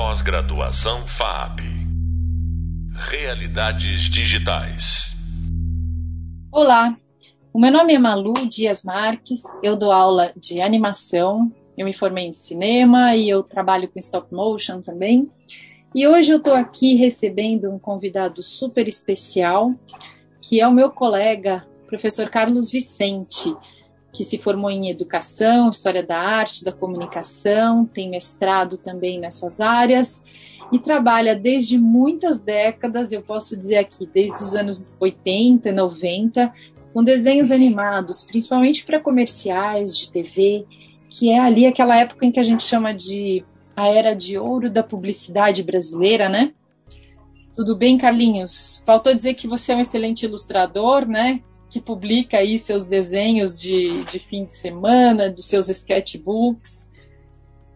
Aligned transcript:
Pós-graduação 0.00 1.08
FAP. 1.08 1.58
Realidades 3.10 4.02
digitais. 4.02 5.12
Olá, 6.52 6.96
o 7.52 7.58
meu 7.58 7.72
nome 7.72 7.94
é 7.94 7.98
Malu 7.98 8.46
Dias 8.46 8.84
Marques, 8.84 9.42
eu 9.60 9.74
dou 9.74 9.90
aula 9.90 10.32
de 10.36 10.60
animação, 10.60 11.52
eu 11.76 11.84
me 11.84 11.92
formei 11.92 12.26
em 12.26 12.32
cinema 12.32 13.16
e 13.16 13.28
eu 13.28 13.42
trabalho 13.42 13.88
com 13.88 13.98
stop 13.98 14.32
motion 14.32 14.80
também. 14.82 15.28
E 15.92 16.06
hoje 16.06 16.30
eu 16.30 16.38
estou 16.38 16.54
aqui 16.54 16.94
recebendo 16.94 17.68
um 17.68 17.78
convidado 17.78 18.40
super 18.40 18.86
especial, 18.86 19.74
que 20.40 20.60
é 20.60 20.68
o 20.68 20.72
meu 20.72 20.92
colega, 20.92 21.66
professor 21.88 22.30
Carlos 22.30 22.70
Vicente, 22.70 23.52
que 24.18 24.24
se 24.24 24.36
formou 24.36 24.68
em 24.68 24.90
educação, 24.90 25.70
história 25.70 26.02
da 26.02 26.18
arte, 26.18 26.64
da 26.64 26.72
comunicação, 26.72 27.84
tem 27.86 28.10
mestrado 28.10 28.76
também 28.76 29.16
nessas 29.20 29.60
áreas 29.60 30.24
e 30.72 30.78
trabalha 30.80 31.36
desde 31.36 31.78
muitas 31.78 32.40
décadas, 32.40 33.12
eu 33.12 33.22
posso 33.22 33.56
dizer 33.56 33.76
aqui, 33.76 34.08
desde 34.12 34.42
os 34.42 34.56
anos 34.56 34.96
80, 34.98 35.70
90, 35.70 36.52
com 36.92 37.04
desenhos 37.04 37.52
animados, 37.52 38.24
principalmente 38.24 38.84
para 38.84 38.98
comerciais 38.98 39.96
de 39.96 40.10
TV, 40.10 40.66
que 41.08 41.30
é 41.30 41.38
ali 41.38 41.64
aquela 41.64 41.96
época 41.96 42.26
em 42.26 42.32
que 42.32 42.40
a 42.40 42.44
gente 42.44 42.64
chama 42.64 42.92
de 42.92 43.44
a 43.76 43.86
era 43.86 44.14
de 44.14 44.36
ouro 44.36 44.68
da 44.68 44.82
publicidade 44.82 45.62
brasileira, 45.62 46.28
né? 46.28 46.50
Tudo 47.54 47.76
bem, 47.76 47.96
Carlinhos? 47.96 48.82
Faltou 48.84 49.14
dizer 49.14 49.34
que 49.34 49.46
você 49.46 49.70
é 49.70 49.76
um 49.76 49.80
excelente 49.80 50.24
ilustrador, 50.24 51.06
né? 51.06 51.40
Que 51.70 51.80
publica 51.80 52.38
aí 52.38 52.58
seus 52.58 52.86
desenhos 52.86 53.60
de, 53.60 54.04
de 54.04 54.18
fim 54.18 54.44
de 54.44 54.54
semana, 54.54 55.30
dos 55.30 55.46
seus 55.46 55.68
sketchbooks. 55.68 56.88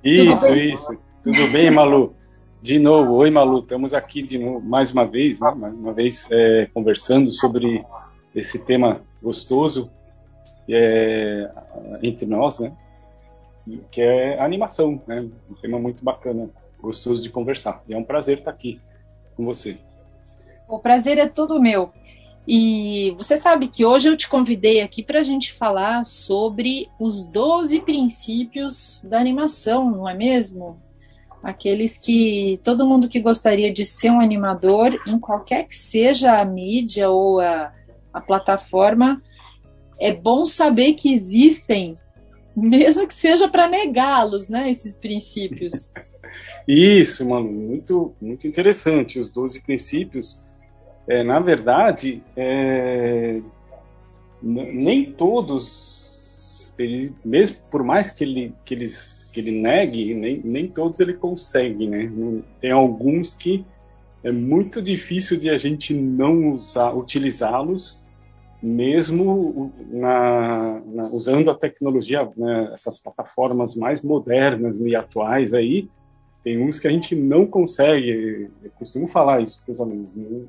Isso, 0.02 0.46
isso. 0.55 0.98
Tudo 1.23 1.48
bem, 1.48 1.70
Malu? 1.70 2.14
De 2.62 2.78
novo, 2.78 3.14
oi 3.14 3.30
Malu, 3.30 3.59
estamos 3.59 3.92
aqui 3.92 4.23
de 4.23 4.38
novo, 4.38 4.61
mais 4.61 4.92
uma 4.92 5.05
vez, 5.05 5.41
né? 5.41 5.52
mais 5.56 5.75
uma 5.75 5.92
vez 5.92 6.28
é, 6.30 6.69
conversando 6.72 7.33
sobre 7.33 7.84
esse 8.34 8.58
tema 8.58 9.00
gostoso 9.20 9.91
é, 10.69 11.50
entre 12.02 12.24
nós, 12.24 12.61
né? 12.61 12.72
que 13.91 14.00
é 14.00 14.41
animação, 14.41 15.02
né? 15.08 15.28
um 15.50 15.55
tema 15.55 15.78
muito 15.78 16.05
bacana, 16.05 16.48
gostoso 16.80 17.20
de 17.20 17.30
conversar. 17.30 17.83
E 17.89 17.95
é 17.95 17.98
um 17.98 18.05
prazer 18.05 18.39
estar 18.39 18.52
aqui 18.52 18.80
com 19.36 19.45
você. 19.45 19.77
O 20.69 20.78
prazer 20.78 21.19
é 21.19 21.28
todo 21.28 21.61
meu. 21.61 21.92
E 22.47 23.15
você 23.17 23.37
sabe 23.37 23.69
que 23.69 23.85
hoje 23.85 24.09
eu 24.09 24.17
te 24.17 24.29
convidei 24.29 24.81
aqui 24.81 25.03
para 25.03 25.21
a 25.21 25.25
gente 25.25 25.53
falar 25.53 26.05
sobre 26.05 26.89
os 26.98 27.29
12 27.29 27.81
princípios 27.83 29.01
da 29.05 29.21
animação, 29.21 29.91
não 29.91 30.09
é 30.09 30.15
mesmo? 30.15 30.81
Aqueles 31.43 31.98
que 31.98 32.61
todo 32.65 32.87
mundo 32.87 33.09
que 33.09 33.20
gostaria 33.20 33.73
de 33.73 33.85
ser 33.85 34.11
um 34.11 34.20
animador, 34.20 35.01
em 35.07 35.19
qualquer 35.19 35.65
que 35.65 35.77
seja 35.77 36.41
a 36.41 36.45
mídia 36.45 37.11
ou 37.11 37.41
a, 37.41 37.73
a 38.13 38.20
plataforma, 38.20 39.23
é 40.01 40.13
bom 40.13 40.45
saber 40.45 40.95
que 40.95 41.13
existem, 41.13 41.97
mesmo 42.57 43.07
que 43.07 43.15
seja 43.15 43.48
para 43.48 43.69
negá-los, 43.69 44.48
né? 44.48 44.69
Esses 44.69 44.97
princípios. 44.97 45.93
Isso, 46.67 47.25
mano, 47.25 47.51
muito, 47.51 48.15
muito 48.20 48.47
interessante. 48.48 49.19
Os 49.19 49.31
12 49.31 49.61
princípios 49.61 50.41
é, 51.08 51.22
na 51.22 51.41
verdade, 51.41 52.22
é, 52.36 53.41
nem 54.42 55.12
todos, 55.12 56.75
ele, 56.78 57.14
mesmo 57.25 57.58
por 57.70 57.83
mais 57.83 58.11
que 58.11 58.25
ele, 58.25 58.55
que 58.64 58.75
eles, 58.75 59.28
que 59.33 59.41
ele 59.41 59.61
negue, 59.61 60.14
nem, 60.14 60.41
nem 60.42 60.69
todos 60.69 61.00
ele 61.00 61.14
consegue, 61.14 61.86
né? 61.86 62.11
Tem 62.61 62.70
alguns 62.70 63.34
que 63.34 63.64
é 64.23 64.30
muito 64.30 64.80
difícil 64.80 65.36
de 65.36 65.50
a 65.50 65.56
gente 65.56 65.92
não 65.95 66.53
usar, 66.53 66.92
utilizá-los, 66.92 68.06
mesmo 68.63 69.73
na, 69.90 70.80
na, 70.86 71.05
usando 71.08 71.51
a 71.51 71.55
tecnologia, 71.55 72.30
né, 72.36 72.70
essas 72.73 72.96
plataformas 72.96 73.74
mais 73.74 74.02
modernas 74.02 74.79
e 74.79 74.95
atuais 74.95 75.52
aí, 75.52 75.90
tem 76.45 76.63
uns 76.63 76.79
que 76.79 76.86
a 76.86 76.90
gente 76.90 77.17
não 77.17 77.45
consegue, 77.45 78.48
eu 78.63 78.70
costumo 78.73 79.08
falar 79.08 79.40
isso 79.40 79.61
para 79.64 79.73
os 79.73 79.80
alunos, 79.80 80.14
né? 80.14 80.45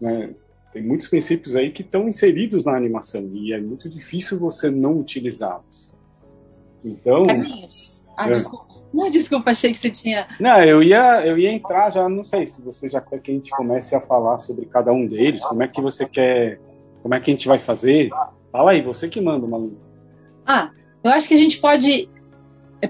Né? 0.00 0.30
Tem 0.72 0.82
muitos 0.82 1.08
princípios 1.08 1.56
aí 1.56 1.70
que 1.70 1.82
estão 1.82 2.08
inseridos 2.08 2.64
na 2.64 2.76
animação 2.76 3.28
e 3.32 3.52
é 3.52 3.60
muito 3.60 3.88
difícil 3.88 4.38
você 4.38 4.70
não 4.70 4.98
utilizá-los. 4.98 5.96
Então. 6.84 7.26
Carlinhos. 7.26 8.06
Ah, 8.16 8.28
é. 8.28 8.32
desculpa. 8.32 8.68
Não, 8.92 9.10
desculpa, 9.10 9.50
achei 9.50 9.72
que 9.72 9.78
você 9.78 9.90
tinha. 9.90 10.26
Não, 10.40 10.62
eu 10.64 10.82
ia, 10.82 11.26
eu 11.26 11.38
ia 11.38 11.52
entrar 11.52 11.90
já, 11.90 12.08
não 12.08 12.24
sei 12.24 12.46
se 12.46 12.62
você 12.62 12.88
já 12.88 13.00
quer 13.00 13.20
que 13.20 13.30
a 13.30 13.34
gente 13.34 13.50
comece 13.50 13.94
a 13.94 14.00
falar 14.00 14.38
sobre 14.38 14.64
cada 14.64 14.92
um 14.92 15.06
deles, 15.06 15.44
como 15.44 15.62
é 15.62 15.68
que 15.68 15.80
você 15.80 16.06
quer, 16.06 16.58
como 17.02 17.14
é 17.14 17.20
que 17.20 17.30
a 17.30 17.34
gente 17.34 17.46
vai 17.46 17.58
fazer. 17.58 18.10
Fala 18.50 18.70
aí, 18.70 18.80
você 18.80 19.08
que 19.08 19.20
manda, 19.20 19.46
Malu. 19.46 19.78
Ah, 20.46 20.70
eu 21.04 21.10
acho 21.10 21.28
que 21.28 21.34
a 21.34 21.38
gente 21.38 21.58
pode, 21.60 22.08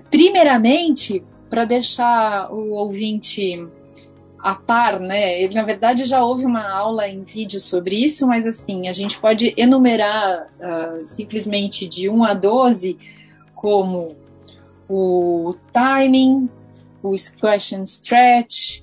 primeiramente, 0.09 1.21
para 1.51 1.65
deixar 1.65 2.53
o 2.53 2.75
ouvinte 2.75 3.67
a 4.41 4.54
par, 4.54 5.00
né? 5.00 5.41
Ele, 5.41 5.54
na 5.54 5.65
verdade, 5.65 6.04
já 6.04 6.22
houve 6.22 6.44
uma 6.44 6.69
aula 6.69 7.09
em 7.09 7.22
vídeo 7.22 7.60
sobre 7.60 7.97
isso, 7.97 8.26
mas 8.26 8.47
assim, 8.47 8.88
a 8.88 8.93
gente 8.93 9.19
pode 9.21 9.53
enumerar 9.56 10.47
uh, 10.59 11.04
simplesmente 11.04 11.87
de 11.88 12.09
1 12.09 12.25
a 12.25 12.34
12 12.34 12.99
como 13.54 14.16
o 14.88 15.54
timing, 15.72 16.49
o 17.03 17.10
question 17.10 17.82
stretch, 17.82 18.82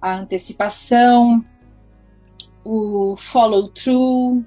a 0.00 0.16
antecipação, 0.16 1.44
o 2.64 3.16
follow 3.16 3.68
through, 3.68 4.44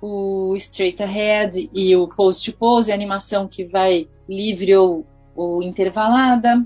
o 0.00 0.54
straight 0.56 1.02
ahead 1.02 1.68
e 1.72 1.96
o 1.96 2.06
pose 2.06 2.44
to 2.44 2.56
pose, 2.56 2.92
a 2.92 2.94
animação 2.94 3.48
que 3.48 3.64
vai 3.64 4.08
livre 4.28 4.76
ou, 4.76 5.04
ou 5.34 5.62
intervalada 5.62 6.64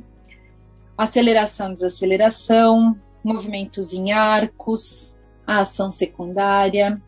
aceleração, 1.02 1.72
desaceleração, 1.72 2.96
movimentos 3.22 3.92
em 3.92 4.12
arcos, 4.12 5.20
a 5.46 5.60
ação 5.60 5.90
secundária, 5.90 7.00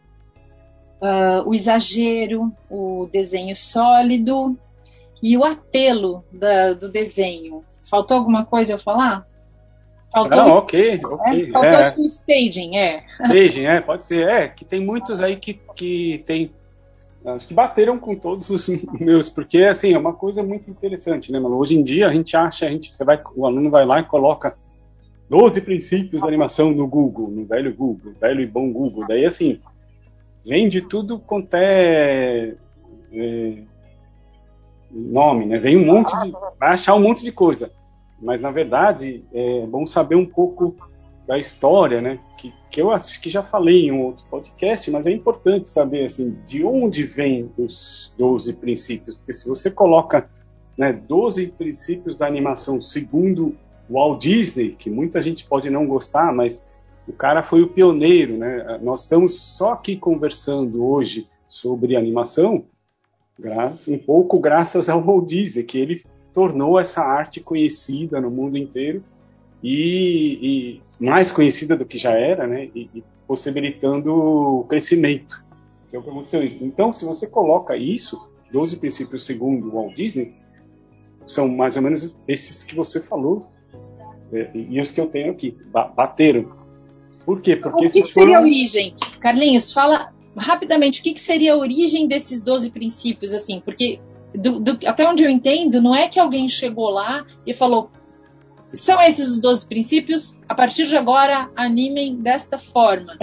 uh, 1.01 1.49
o 1.49 1.55
exagero, 1.55 2.53
o 2.71 3.09
desenho 3.11 3.55
sólido 3.55 4.59
e 5.23 5.37
o 5.37 5.45
apelo 5.45 6.25
da, 6.33 6.73
do 6.73 6.91
desenho. 6.91 7.65
Faltou 7.89 8.17
alguma 8.17 8.45
coisa 8.45 8.75
eu 8.75 8.79
falar? 8.79 9.27
Faltou 10.13 10.41
ah, 10.41 10.55
ok, 10.59 11.01
ok. 11.05 11.49
É? 11.49 11.51
Faltou 11.51 11.79
é. 11.81 11.95
o 11.99 12.05
staging, 12.05 12.77
é. 12.77 13.05
Staging, 13.25 13.67
é, 13.67 13.81
pode 13.81 14.07
ser. 14.07 14.29
É, 14.29 14.49
que 14.49 14.65
tem 14.65 14.81
muitos 14.81 15.21
aí 15.21 15.37
que, 15.37 15.61
que 15.75 16.23
tem 16.25 16.53
acho 17.27 17.47
que 17.47 17.55
bateram 17.55 17.99
com 17.99 18.15
todos 18.15 18.51
os 18.51 18.69
meus, 19.01 19.29
porque 19.29 19.59
assim, 19.59 19.93
é 19.93 19.99
uma 19.99 20.13
coisa 20.13 20.43
muito 20.43 20.71
interessante, 20.71 21.33
né, 21.33 21.41
mano? 21.41 21.57
Hoje 21.57 21.77
em 21.77 21.83
dia 21.83 22.09
a 22.09 22.13
gente 22.13 22.37
acha, 22.37 22.67
a 22.67 22.71
gente, 22.71 22.95
você 22.95 23.05
vai, 23.05 23.21
o 23.35 23.47
aluno 23.47 23.71
vai 23.71 23.87
lá 23.87 24.01
e 24.01 24.05
coloca 24.05 24.57
12 25.29 25.63
princípios 25.63 26.23
da 26.23 26.29
animação 26.29 26.73
no 26.73 26.87
Google, 26.87 27.31
no 27.31 27.45
velho 27.45 27.75
Google, 27.75 28.13
velho 28.21 28.41
e 28.41 28.47
bom 28.47 28.71
Google. 28.71 29.07
Daí 29.09 29.25
assim, 29.25 29.61
vem 30.45 30.69
de 30.69 30.83
tudo 30.83 31.19
quanto 31.19 31.55
é, 31.55 32.55
é 33.13 33.59
nome, 34.91 35.47
né? 35.47 35.59
Vem 35.59 35.77
um 35.77 35.87
monte 35.87 36.13
de, 36.23 36.31
vai 36.31 36.71
achar 36.71 36.95
um 36.95 37.01
monte 37.01 37.25
de 37.25 37.33
coisa. 37.33 37.73
Mas 38.21 38.41
na 38.41 38.51
verdade 38.51 39.25
é 39.33 39.67
bom 39.67 39.87
saber 39.87 40.15
um 40.15 40.27
pouco 40.27 40.77
da 41.27 41.39
história, 41.39 42.01
né? 42.01 42.19
Que, 42.39 42.53
que 42.71 42.81
eu 42.81 42.91
acho 42.91 43.21
que 43.21 43.31
já 43.31 43.43
falei 43.43 43.87
em 43.87 43.93
um 43.93 44.03
outro 44.03 44.25
podcast, 44.31 44.91
mas 44.91 45.07
é 45.07 45.11
importante 45.11 45.69
saber 45.69 46.05
assim 46.05 46.39
de 46.47 46.65
onde 46.65 47.05
vêm 47.05 47.51
os 47.57 48.13
12 48.19 48.53
princípios, 48.55 49.17
porque 49.17 49.33
se 49.33 49.49
você 49.49 49.71
coloca 49.71 50.29
né, 50.77 50.93
12 50.93 51.49
princípios 51.49 52.17
da 52.17 52.27
animação 52.27 52.81
segundo 52.81 53.57
Walt 53.89 54.21
Disney, 54.23 54.71
que 54.71 54.91
muita 54.91 55.21
gente 55.21 55.47
pode 55.47 55.71
não 55.71 55.87
gostar, 55.87 56.33
mas 56.33 56.63
o 57.07 57.13
cara 57.13 57.43
foi 57.43 57.63
o 57.63 57.69
pioneiro, 57.69 58.37
né? 58.37 58.79
Nós 58.83 59.03
estamos 59.03 59.39
só 59.39 59.75
aqui 59.75 59.97
conversando 59.97 60.85
hoje 60.85 61.29
sobre 61.47 61.97
animação, 61.97 62.65
graças, 63.39 63.89
um 63.89 63.99
pouco 63.99 64.39
graças 64.39 64.89
ao 64.89 65.03
Walt 65.03 65.29
Disney, 65.29 65.65
que 65.65 65.79
ele 65.79 66.05
tornou 66.33 66.81
essa 66.81 67.03
arte 67.03 67.41
conhecida 67.41 68.21
no 68.21 68.31
mundo 68.31 68.59
inteiro 68.59 69.05
e, 69.67 70.39
e 70.43 70.81
mais 71.03 71.33
conhecida 71.33 71.75
do 71.75 71.87
que 71.87 71.97
já 71.97 72.13
era, 72.13 72.47
né? 72.47 72.69
E, 72.75 72.91
e 72.95 73.05
possibilitando 73.27 74.13
o 74.13 74.65
crescimento. 74.65 75.43
Que 75.89 75.97
é 75.97 75.99
o 75.99 76.03
que 76.03 76.11
aconteceu. 76.11 76.45
Então, 76.45 76.93
se 76.93 77.07
você 77.07 77.27
coloca 77.27 77.75
isso, 77.75 78.29
12 78.53 78.77
princípios 78.77 79.25
segundo 79.25 79.69
o 79.69 79.71
Walt 79.73 79.97
Disney, 79.97 80.35
são 81.27 81.49
mais 81.49 81.77
ou 81.77 81.83
menos 81.83 82.15
esses 82.29 82.63
que 82.63 82.75
você 82.75 83.01
falou 83.01 83.47
é, 84.31 84.51
e 84.55 84.79
os 84.79 84.91
que 84.91 85.01
eu 85.01 85.07
tenho 85.07 85.33
aqui. 85.33 85.57
Bateram. 85.73 86.53
Por 87.25 87.41
quê? 87.41 87.57
Porque 87.57 87.87
o 87.87 87.91
que, 87.91 88.03
seria 88.03 88.39
a 88.39 88.43
origem? 88.43 88.95
Carlinhos, 89.19 89.73
fala 89.73 90.13
rapidamente 90.37 91.01
o 91.01 91.05
que, 91.05 91.15
que 91.15 91.21
seria 91.21 91.55
a 91.55 91.57
origem 91.57 92.07
desses 92.07 92.43
12 92.43 92.71
princípios, 92.71 93.33
assim, 93.33 93.61
porque 93.61 93.99
do, 94.35 94.59
do, 94.59 94.79
até 94.87 95.09
onde 95.09 95.25
eu 95.25 95.31
entendo, 95.31 95.81
não 95.81 95.95
é 95.95 96.07
que 96.07 96.21
alguém 96.21 96.47
chegou 96.49 96.91
lá 96.91 97.25
e 97.47 97.55
falou, 97.55 97.89
são 98.75 99.01
esses 99.03 99.31
os 99.31 99.41
12 99.41 99.69
princípios. 99.69 100.39
A 100.49 100.55
partir 100.55 100.87
de 100.87 100.97
agora, 100.97 101.49
animem 101.57 102.17
desta 102.17 102.59
forma. 102.59 103.17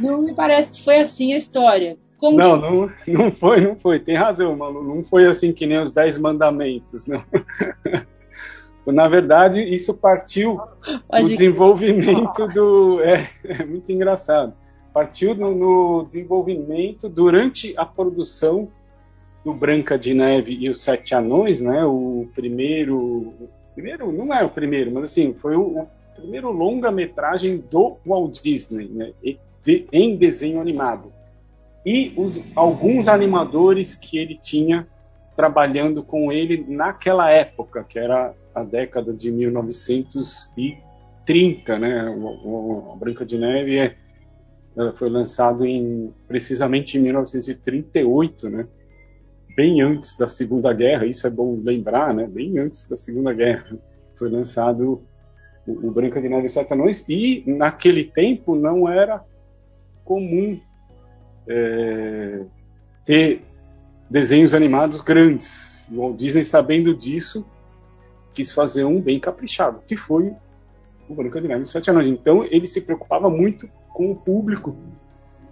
Não 0.00 0.22
me 0.22 0.34
parece 0.34 0.72
que 0.72 0.84
foi 0.84 0.98
assim 0.98 1.32
a 1.32 1.36
história. 1.36 1.96
Como 2.18 2.38
não, 2.38 2.56
não, 2.56 2.90
não 3.06 3.30
foi, 3.30 3.60
não 3.60 3.76
foi. 3.76 4.00
Tem 4.00 4.16
razão, 4.16 4.56
Malu. 4.56 4.82
Não 4.82 5.04
foi 5.04 5.26
assim 5.26 5.52
que 5.52 5.66
nem 5.66 5.80
os 5.80 5.92
Dez 5.92 6.16
Mandamentos, 6.16 7.06
não. 7.06 7.22
Na 8.86 9.08
verdade, 9.08 9.62
isso 9.62 9.94
partiu 9.94 10.60
do 11.10 11.28
desenvolvimento 11.28 12.46
do. 12.46 13.00
É, 13.00 13.28
é, 13.44 13.64
muito 13.64 13.90
engraçado. 13.90 14.54
Partiu 14.92 15.34
no, 15.34 15.54
no, 15.54 16.04
desenvolvimento 16.04 17.08
durante 17.08 17.74
a 17.76 17.84
produção 17.84 18.68
do 19.44 19.52
Branca 19.52 19.98
de 19.98 20.14
Neve 20.14 20.56
e 20.58 20.70
os 20.70 20.80
Sete 20.82 21.14
Anões, 21.14 21.60
né? 21.60 21.84
O 21.84 22.28
primeiro. 22.34 23.34
Primeiro, 23.76 24.10
não 24.10 24.32
é 24.32 24.42
o 24.42 24.48
primeiro, 24.48 24.90
mas 24.90 25.04
assim, 25.04 25.34
foi 25.34 25.54
o, 25.54 25.80
o 25.80 25.88
primeiro 26.16 26.50
longa-metragem 26.50 27.58
do 27.58 27.98
Walt 28.06 28.40
Disney, 28.42 28.88
né? 28.88 29.12
De, 29.62 29.86
em 29.92 30.16
desenho 30.16 30.62
animado. 30.62 31.12
E 31.84 32.14
os, 32.16 32.42
alguns 32.56 33.06
animadores 33.06 33.94
que 33.94 34.16
ele 34.16 34.38
tinha 34.38 34.88
trabalhando 35.36 36.02
com 36.02 36.32
ele 36.32 36.64
naquela 36.66 37.30
época, 37.30 37.84
que 37.84 37.98
era 37.98 38.34
a 38.54 38.62
década 38.62 39.12
de 39.12 39.30
1930, 39.30 41.78
né? 41.78 42.08
O, 42.08 42.24
o, 42.24 42.92
a 42.94 42.96
Branca 42.96 43.26
de 43.26 43.36
Neve 43.36 43.78
é, 43.78 43.94
foi 44.94 45.10
lançado 45.10 45.66
em 45.66 46.14
precisamente 46.26 46.96
em 46.96 47.02
1938, 47.02 48.48
né? 48.48 48.66
Bem 49.56 49.80
antes 49.80 50.14
da 50.18 50.28
Segunda 50.28 50.70
Guerra, 50.74 51.06
isso 51.06 51.26
é 51.26 51.30
bom 51.30 51.58
lembrar, 51.64 52.12
né? 52.12 52.26
Bem 52.26 52.58
antes 52.58 52.86
da 52.86 52.98
Segunda 52.98 53.32
Guerra 53.32 53.78
foi 54.14 54.28
lançado 54.28 55.02
o, 55.66 55.88
o 55.88 55.90
Branca 55.90 56.20
de 56.20 56.28
Neve 56.28 56.46
e 56.46 56.50
Sete 56.50 56.74
Anões 56.74 57.02
e 57.08 57.42
naquele 57.46 58.04
tempo 58.04 58.54
não 58.54 58.86
era 58.86 59.24
comum 60.04 60.60
é, 61.48 62.44
ter 63.06 63.42
desenhos 64.10 64.54
animados 64.54 65.00
grandes. 65.00 65.88
O 65.90 66.02
Walt 66.02 66.16
Disney, 66.16 66.44
sabendo 66.44 66.94
disso, 66.94 67.42
quis 68.34 68.52
fazer 68.52 68.84
um 68.84 69.00
bem 69.00 69.18
caprichado, 69.18 69.80
que 69.86 69.96
foi 69.96 70.34
o 71.08 71.14
Branca 71.14 71.40
de 71.40 71.48
Neve 71.48 71.64
e 71.64 71.68
Sete 71.68 71.88
Anões. 71.88 72.10
Então, 72.10 72.44
ele 72.44 72.66
se 72.66 72.82
preocupava 72.82 73.30
muito 73.30 73.66
com 73.94 74.10
o 74.10 74.16
público 74.16 74.76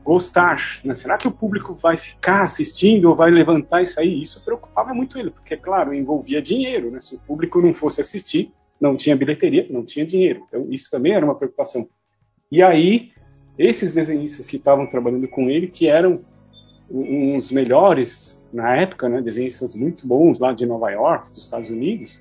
gostar. 0.05 0.81
Né? 0.85 0.95
Será 0.95 1.17
que 1.17 1.27
o 1.27 1.33
público 1.33 1.75
vai 1.75 1.97
ficar 1.97 2.43
assistindo 2.43 3.09
ou 3.09 3.17
vai 3.17 3.31
levantar 3.31 3.83
e 3.83 3.87
sair? 3.87 4.21
Isso 4.21 4.45
preocupava 4.45 4.93
muito 4.93 5.19
ele, 5.19 5.31
porque, 5.31 5.57
claro, 5.57 5.95
envolvia 5.95 6.43
dinheiro. 6.43 6.91
Né? 6.91 7.01
Se 7.01 7.17
o 7.17 7.19
público 7.19 7.61
não 7.61 7.75
fosse 7.75 8.03
assistir, 8.03 8.53
não 8.81 8.97
tinha 8.97 9.17
bilheteria, 9.17 9.67
não 9.71 9.85
tinha 9.85 10.05
dinheiro. 10.05 10.45
Então, 10.47 10.67
isso 10.71 10.91
também 10.91 11.13
era 11.13 11.25
uma 11.25 11.35
preocupação. 11.35 11.89
E 12.53 12.63
aí, 12.63 13.13
esses 13.59 13.95
desenhistas 13.95 14.47
que 14.47 14.57
estavam 14.57 14.87
trabalhando 14.87 15.27
com 15.27 15.49
ele, 15.49 15.69
que 15.69 15.89
eram 15.89 16.21
uns 16.91 17.51
melhores 17.51 18.49
na 18.53 18.77
época, 18.77 19.09
né, 19.09 19.23
desenhistas 19.23 19.75
muito 19.75 20.07
bons 20.07 20.39
lá 20.39 20.53
de 20.53 20.67
Nova 20.67 20.91
York, 20.91 21.31
dos 21.31 21.39
Estados 21.39 21.71
Unidos, 21.71 22.21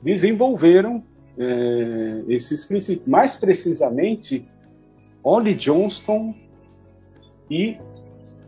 desenvolveram 0.00 1.02
é, 1.36 2.22
esses 2.28 2.64
princípios. 2.64 3.06
Mais 3.08 3.36
precisamente, 3.36 4.46
Ollie 5.22 5.54
Johnston 5.54 6.34
e 7.50 7.76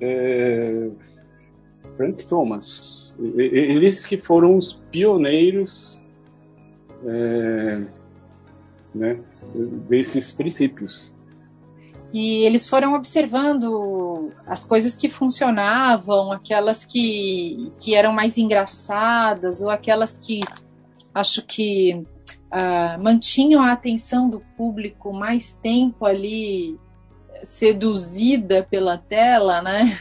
é, 0.00 0.90
Frank 1.96 2.26
Thomas. 2.26 3.16
Eles 3.18 4.04
que 4.04 4.16
foram 4.16 4.56
os 4.56 4.74
pioneiros 4.90 6.00
é, 7.04 7.82
né, 8.94 9.20
desses 9.88 10.32
princípios. 10.32 11.14
E 12.12 12.46
eles 12.46 12.68
foram 12.68 12.94
observando 12.94 14.32
as 14.46 14.64
coisas 14.64 14.96
que 14.96 15.08
funcionavam, 15.08 16.32
aquelas 16.32 16.84
que, 16.84 17.72
que 17.80 17.94
eram 17.94 18.12
mais 18.12 18.38
engraçadas, 18.38 19.60
ou 19.60 19.70
aquelas 19.70 20.16
que 20.16 20.40
acho 21.12 21.42
que 21.42 21.94
uh, 21.94 23.02
mantinham 23.02 23.62
a 23.62 23.72
atenção 23.72 24.30
do 24.30 24.40
público 24.56 25.12
mais 25.12 25.54
tempo 25.54 26.06
ali 26.06 26.78
seduzida 27.42 28.62
pela 28.62 28.98
tela, 28.98 29.62
né? 29.62 29.98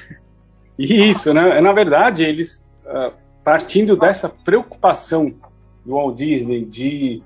Isso, 0.78 1.34
né? 1.34 1.62
Na 1.62 1.72
verdade, 1.72 2.24
eles 2.24 2.66
uh, 2.86 3.14
partindo 3.44 3.96
dessa 3.96 4.28
preocupação 4.28 5.34
do 5.86 5.94
Walt 5.94 6.18
Disney 6.18 6.66
de, 6.66 7.22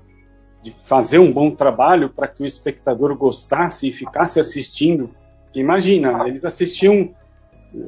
de 0.62 0.74
fazer 0.84 1.18
um 1.18 1.32
bom 1.32 1.50
trabalho 1.50 2.10
para 2.10 2.28
que 2.28 2.42
o 2.42 2.46
espectador 2.46 3.16
gostasse 3.16 3.88
e 3.88 3.92
ficasse 3.92 4.38
assistindo. 4.38 5.10
Porque 5.44 5.60
imagina, 5.60 6.28
eles 6.28 6.44
assistiam 6.44 7.14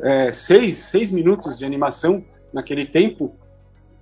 é, 0.02 0.32
seis, 0.32 0.76
seis 0.76 1.10
minutos 1.10 1.58
de 1.58 1.64
animação 1.64 2.24
naquele 2.52 2.86
tempo 2.86 3.36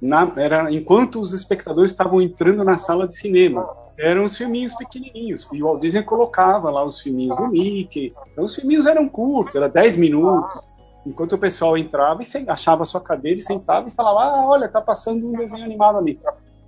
na, 0.00 0.32
era 0.36 0.72
enquanto 0.72 1.20
os 1.20 1.32
espectadores 1.32 1.90
estavam 1.90 2.22
entrando 2.22 2.64
na 2.64 2.78
sala 2.78 3.06
de 3.06 3.14
cinema. 3.14 3.68
Eram 4.00 4.24
os 4.24 4.36
filminhos 4.36 4.74
pequenininhos. 4.74 5.46
E 5.52 5.62
o 5.62 5.66
Walt 5.66 5.80
Disney 5.80 6.02
colocava 6.02 6.70
lá 6.70 6.82
os 6.82 7.00
filminhos 7.00 7.36
do 7.36 7.48
Mickey. 7.48 8.14
Então 8.32 8.44
os 8.44 8.54
filminhos 8.54 8.86
eram 8.86 9.08
curtos, 9.08 9.54
era 9.54 9.68
10 9.68 9.96
minutos. 9.98 10.68
Enquanto 11.06 11.32
o 11.34 11.38
pessoal 11.38 11.76
entrava 11.76 12.22
e 12.22 12.26
achava 12.48 12.82
a 12.82 12.86
sua 12.86 13.00
cadeira 13.00 13.38
e 13.38 13.42
sentava 13.42 13.88
e 13.88 13.92
falava: 13.92 14.20
Ah, 14.20 14.46
olha, 14.46 14.68
tá 14.68 14.80
passando 14.80 15.28
um 15.28 15.32
desenho 15.32 15.64
animado 15.64 15.98
ali. 15.98 16.18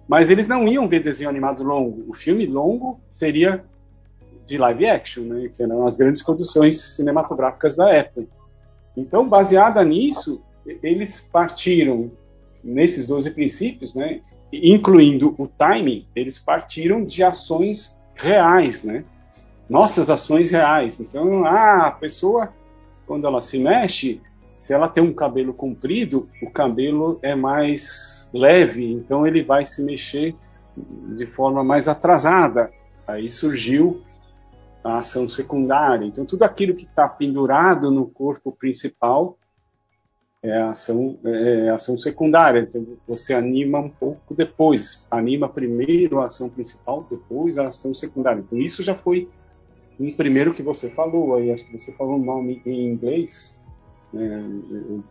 Mas 0.06 0.30
eles 0.30 0.46
não 0.46 0.68
iam 0.68 0.86
ver 0.86 1.02
desenho 1.02 1.30
animado 1.30 1.62
longo. 1.62 2.04
O 2.10 2.14
filme 2.14 2.44
longo 2.46 3.00
seria 3.10 3.64
de 4.44 4.58
live 4.58 4.86
action, 4.86 5.24
né, 5.24 5.48
que 5.48 5.62
eram 5.62 5.86
as 5.86 5.96
grandes 5.96 6.22
produções 6.22 6.80
cinematográficas 6.96 7.76
da 7.76 7.88
época. 7.90 8.26
Então, 8.96 9.26
baseada 9.26 9.82
nisso, 9.84 10.42
eles 10.82 11.20
partiram 11.20 12.10
nesses 12.62 13.06
12 13.06 13.30
princípios, 13.30 13.94
né, 13.94 14.20
incluindo 14.52 15.34
o 15.38 15.46
timing, 15.46 16.06
eles 16.14 16.38
partiram 16.38 17.04
de 17.04 17.22
ações 17.22 17.98
reais, 18.14 18.84
né? 18.84 19.04
Nossas 19.68 20.10
ações 20.10 20.50
reais. 20.50 21.00
Então, 21.00 21.46
ah, 21.46 21.86
a 21.86 21.90
pessoa, 21.90 22.52
quando 23.06 23.26
ela 23.26 23.40
se 23.40 23.58
mexe, 23.58 24.20
se 24.56 24.74
ela 24.74 24.88
tem 24.88 25.02
um 25.02 25.12
cabelo 25.12 25.54
comprido, 25.54 26.28
o 26.42 26.50
cabelo 26.50 27.18
é 27.22 27.34
mais 27.34 28.30
leve, 28.32 28.92
então 28.92 29.26
ele 29.26 29.42
vai 29.42 29.64
se 29.64 29.82
mexer 29.82 30.36
de 31.16 31.26
forma 31.26 31.64
mais 31.64 31.88
atrasada. 31.88 32.70
Aí 33.06 33.28
surgiu 33.30 34.02
a 34.84 34.98
ação 34.98 35.28
secundária. 35.28 36.04
Então, 36.04 36.24
tudo 36.24 36.42
aquilo 36.42 36.74
que 36.74 36.84
está 36.84 37.08
pendurado 37.08 37.90
no 37.90 38.06
corpo 38.06 38.52
principal 38.52 39.38
é 40.42 40.56
a 40.56 40.70
ação, 40.70 41.16
é 41.24 41.68
a 41.68 41.76
ação 41.76 41.96
secundária. 41.96 42.60
Então, 42.60 42.84
você 43.06 43.32
anima 43.32 43.78
um 43.78 43.88
pouco 43.88 44.34
depois. 44.34 45.06
Anima 45.10 45.48
primeiro 45.48 46.20
a 46.20 46.26
ação 46.26 46.48
principal, 46.48 47.06
depois 47.08 47.58
a 47.58 47.68
ação 47.68 47.94
secundária. 47.94 48.40
Então, 48.40 48.58
isso 48.58 48.82
já 48.82 48.94
foi 48.94 49.28
um 50.00 50.12
primeiro 50.12 50.52
que 50.52 50.62
você 50.62 50.90
falou. 50.90 51.36
Aí, 51.36 51.52
acho 51.52 51.64
que 51.64 51.78
você 51.78 51.92
falou 51.92 52.16
o 52.16 52.24
nome 52.24 52.60
em 52.66 52.88
inglês. 52.88 53.56
É, 54.14 54.18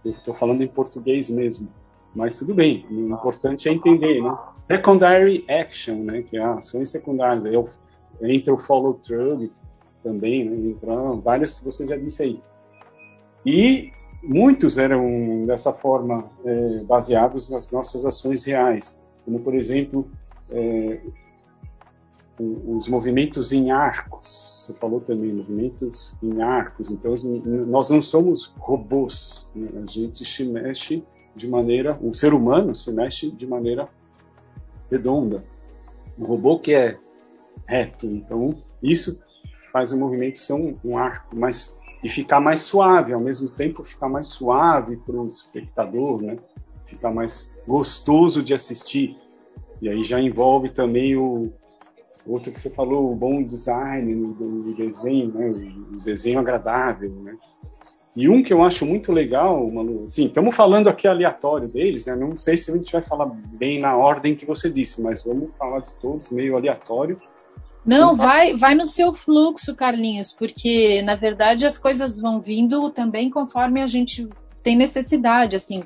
eu 0.05 0.11
estou 0.11 0.33
falando 0.35 0.61
em 0.61 0.67
português 0.67 1.29
mesmo. 1.29 1.69
Mas 2.13 2.37
tudo 2.37 2.53
bem. 2.53 2.85
O 2.91 3.13
importante 3.13 3.69
é 3.69 3.71
entender, 3.71 4.21
né? 4.21 4.37
Secondary 4.63 5.45
action, 5.47 6.03
né? 6.03 6.23
Que 6.23 6.35
é 6.35 6.43
a 6.43 6.55
ação 6.55 6.85
secundária. 6.85 7.47
Eu, 7.47 7.69
entra 8.21 8.53
o 8.53 8.57
follow 8.57 8.95
through 8.95 9.49
também, 10.03 10.43
né? 10.43 10.71
Entra 10.71 10.93
vários 11.23 11.57
que 11.57 11.63
você 11.63 11.87
já 11.87 11.95
disse 11.95 12.23
aí. 12.23 12.41
E 13.45 13.91
muitos 14.23 14.77
eram 14.77 15.45
dessa 15.45 15.73
forma 15.73 16.29
é, 16.45 16.83
baseados 16.83 17.49
nas 17.49 17.71
nossas 17.71 18.05
ações 18.05 18.45
reais, 18.45 19.01
como 19.25 19.39
por 19.39 19.55
exemplo 19.55 20.09
é, 20.49 20.99
os 22.39 22.87
movimentos 22.87 23.51
em 23.51 23.71
arcos. 23.71 24.55
Você 24.57 24.73
falou 24.73 24.99
também 24.99 25.33
movimentos 25.33 26.15
em 26.21 26.41
arcos. 26.41 26.89
Então 26.89 27.13
nós 27.67 27.89
não 27.89 28.01
somos 28.01 28.53
robôs. 28.57 29.49
Né? 29.55 29.69
A 29.83 29.89
gente 29.89 30.25
se 30.25 30.43
mexe 30.43 31.03
de 31.35 31.47
maneira, 31.47 31.97
o 32.01 32.13
ser 32.13 32.33
humano 32.33 32.75
se 32.75 32.91
mexe 32.91 33.29
de 33.29 33.45
maneira 33.45 33.87
redonda. 34.89 35.43
O 36.17 36.25
robô 36.25 36.59
que 36.59 36.73
é 36.73 36.97
reto. 37.67 38.07
Então 38.07 38.57
isso 38.81 39.21
faz 39.71 39.91
o 39.91 39.97
movimento 39.97 40.39
ser 40.39 40.53
um, 40.53 40.75
um 40.83 40.97
arco, 40.97 41.37
mas 41.37 41.77
e 42.03 42.09
ficar 42.09 42.39
mais 42.39 42.61
suave, 42.61 43.13
ao 43.13 43.21
mesmo 43.21 43.49
tempo 43.49 43.83
ficar 43.83 44.09
mais 44.09 44.27
suave 44.27 44.97
para 44.97 45.15
o 45.15 45.27
espectador, 45.27 46.21
né? 46.21 46.37
Ficar 46.85 47.11
mais 47.11 47.51
gostoso 47.67 48.43
de 48.43 48.53
assistir. 48.53 49.17
E 49.81 49.89
aí 49.89 50.03
já 50.03 50.19
envolve 50.19 50.69
também 50.69 51.15
o 51.15 51.51
outro 52.25 52.51
que 52.51 52.59
você 52.59 52.69
falou, 52.69 53.11
o 53.11 53.15
bom 53.15 53.43
design 53.43 54.33
do, 54.33 54.75
desenho, 54.75 55.31
né? 55.33 55.49
O 55.49 56.03
desenho 56.03 56.39
agradável, 56.39 57.11
né? 57.21 57.35
E 58.15 58.27
um 58.27 58.43
que 58.43 58.51
eu 58.51 58.61
acho 58.61 58.85
muito 58.85 59.13
legal, 59.13 59.65
Manu, 59.71 60.01
assim, 60.05 60.25
estamos 60.25 60.53
falando 60.53 60.89
aqui 60.89 61.07
aleatório 61.07 61.69
deles, 61.69 62.05
né? 62.05 62.15
Não 62.15 62.37
sei 62.37 62.57
se 62.57 62.69
a 62.69 62.75
gente 62.75 62.91
vai 62.91 63.01
falar 63.01 63.25
bem 63.25 63.79
na 63.79 63.95
ordem 63.95 64.35
que 64.35 64.45
você 64.45 64.69
disse, 64.69 65.01
mas 65.01 65.23
vamos 65.23 65.55
falar 65.55 65.79
de 65.79 65.93
todos 66.01 66.29
meio 66.29 66.57
aleatório. 66.57 67.17
Não, 67.85 68.15
vai, 68.15 68.55
vai 68.55 68.75
no 68.75 68.85
seu 68.85 69.11
fluxo, 69.11 69.75
Carlinhos, 69.75 70.31
porque 70.31 71.01
na 71.01 71.15
verdade 71.15 71.65
as 71.65 71.77
coisas 71.77 72.19
vão 72.19 72.39
vindo 72.39 72.89
também 72.91 73.29
conforme 73.29 73.81
a 73.81 73.87
gente 73.87 74.29
tem 74.61 74.75
necessidade, 74.75 75.55
assim, 75.55 75.83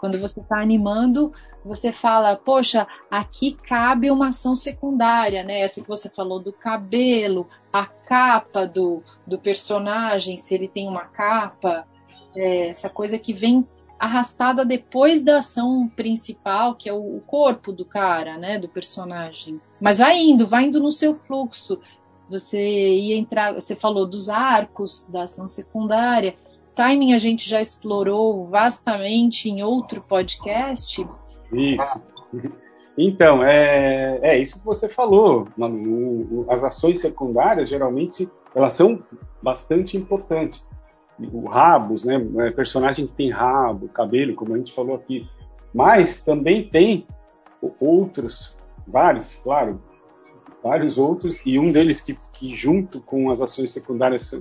quando 0.00 0.18
você 0.18 0.40
está 0.40 0.60
animando, 0.60 1.32
você 1.64 1.92
fala, 1.92 2.36
poxa, 2.36 2.86
aqui 3.10 3.56
cabe 3.68 4.10
uma 4.10 4.28
ação 4.28 4.54
secundária, 4.54 5.44
né? 5.44 5.60
Essa 5.60 5.80
que 5.80 5.88
você 5.88 6.08
falou 6.08 6.40
do 6.40 6.52
cabelo, 6.52 7.48
a 7.72 7.86
capa 7.86 8.66
do, 8.66 9.02
do 9.26 9.38
personagem, 9.38 10.38
se 10.38 10.54
ele 10.54 10.68
tem 10.68 10.88
uma 10.88 11.04
capa, 11.04 11.86
é, 12.34 12.68
essa 12.68 12.88
coisa 12.88 13.18
que 13.18 13.32
vem 13.32 13.66
arrastada 13.98 14.64
depois 14.64 15.22
da 15.22 15.38
ação 15.38 15.88
principal, 15.88 16.74
que 16.74 16.88
é 16.88 16.92
o 16.92 17.20
corpo 17.26 17.72
do 17.72 17.84
cara, 17.84 18.36
né, 18.36 18.58
do 18.58 18.68
personagem. 18.68 19.60
Mas 19.80 19.98
vai 19.98 20.18
indo, 20.18 20.46
vai 20.46 20.64
indo 20.64 20.80
no 20.80 20.90
seu 20.90 21.14
fluxo. 21.14 21.80
Você 22.28 22.58
ia 22.60 23.16
entrar, 23.16 23.54
você 23.54 23.74
falou 23.74 24.06
dos 24.06 24.28
arcos 24.28 25.06
da 25.10 25.22
ação 25.22 25.46
secundária. 25.46 26.34
Timing 26.74 27.14
a 27.14 27.18
gente 27.18 27.48
já 27.48 27.60
explorou 27.60 28.44
vastamente 28.44 29.48
em 29.48 29.62
outro 29.62 30.02
podcast. 30.02 31.06
Isso. 31.52 32.02
Então, 32.98 33.44
é, 33.44 34.18
é 34.22 34.38
isso 34.38 34.58
que 34.58 34.64
você 34.64 34.88
falou. 34.88 35.48
As 36.48 36.64
ações 36.64 37.00
secundárias, 37.00 37.68
geralmente, 37.68 38.28
elas 38.54 38.72
são 38.72 39.02
bastante 39.42 39.96
importantes. 39.96 40.66
O 41.32 41.46
rabos, 41.48 42.04
né? 42.04 42.16
É, 42.38 42.50
personagem 42.50 43.06
que 43.06 43.14
tem 43.14 43.30
rabo, 43.30 43.88
cabelo, 43.88 44.34
como 44.34 44.54
a 44.54 44.58
gente 44.58 44.74
falou 44.74 44.96
aqui. 44.96 45.26
Mas 45.72 46.22
também 46.22 46.68
tem 46.68 47.06
outros, 47.80 48.56
vários, 48.86 49.34
claro, 49.34 49.80
vários 50.62 50.98
outros, 50.98 51.44
e 51.46 51.58
um 51.58 51.70
deles 51.70 52.00
que, 52.00 52.16
que 52.32 52.54
junto 52.54 53.00
com 53.00 53.30
as 53.30 53.40
ações 53.40 53.72
secundárias 53.72 54.34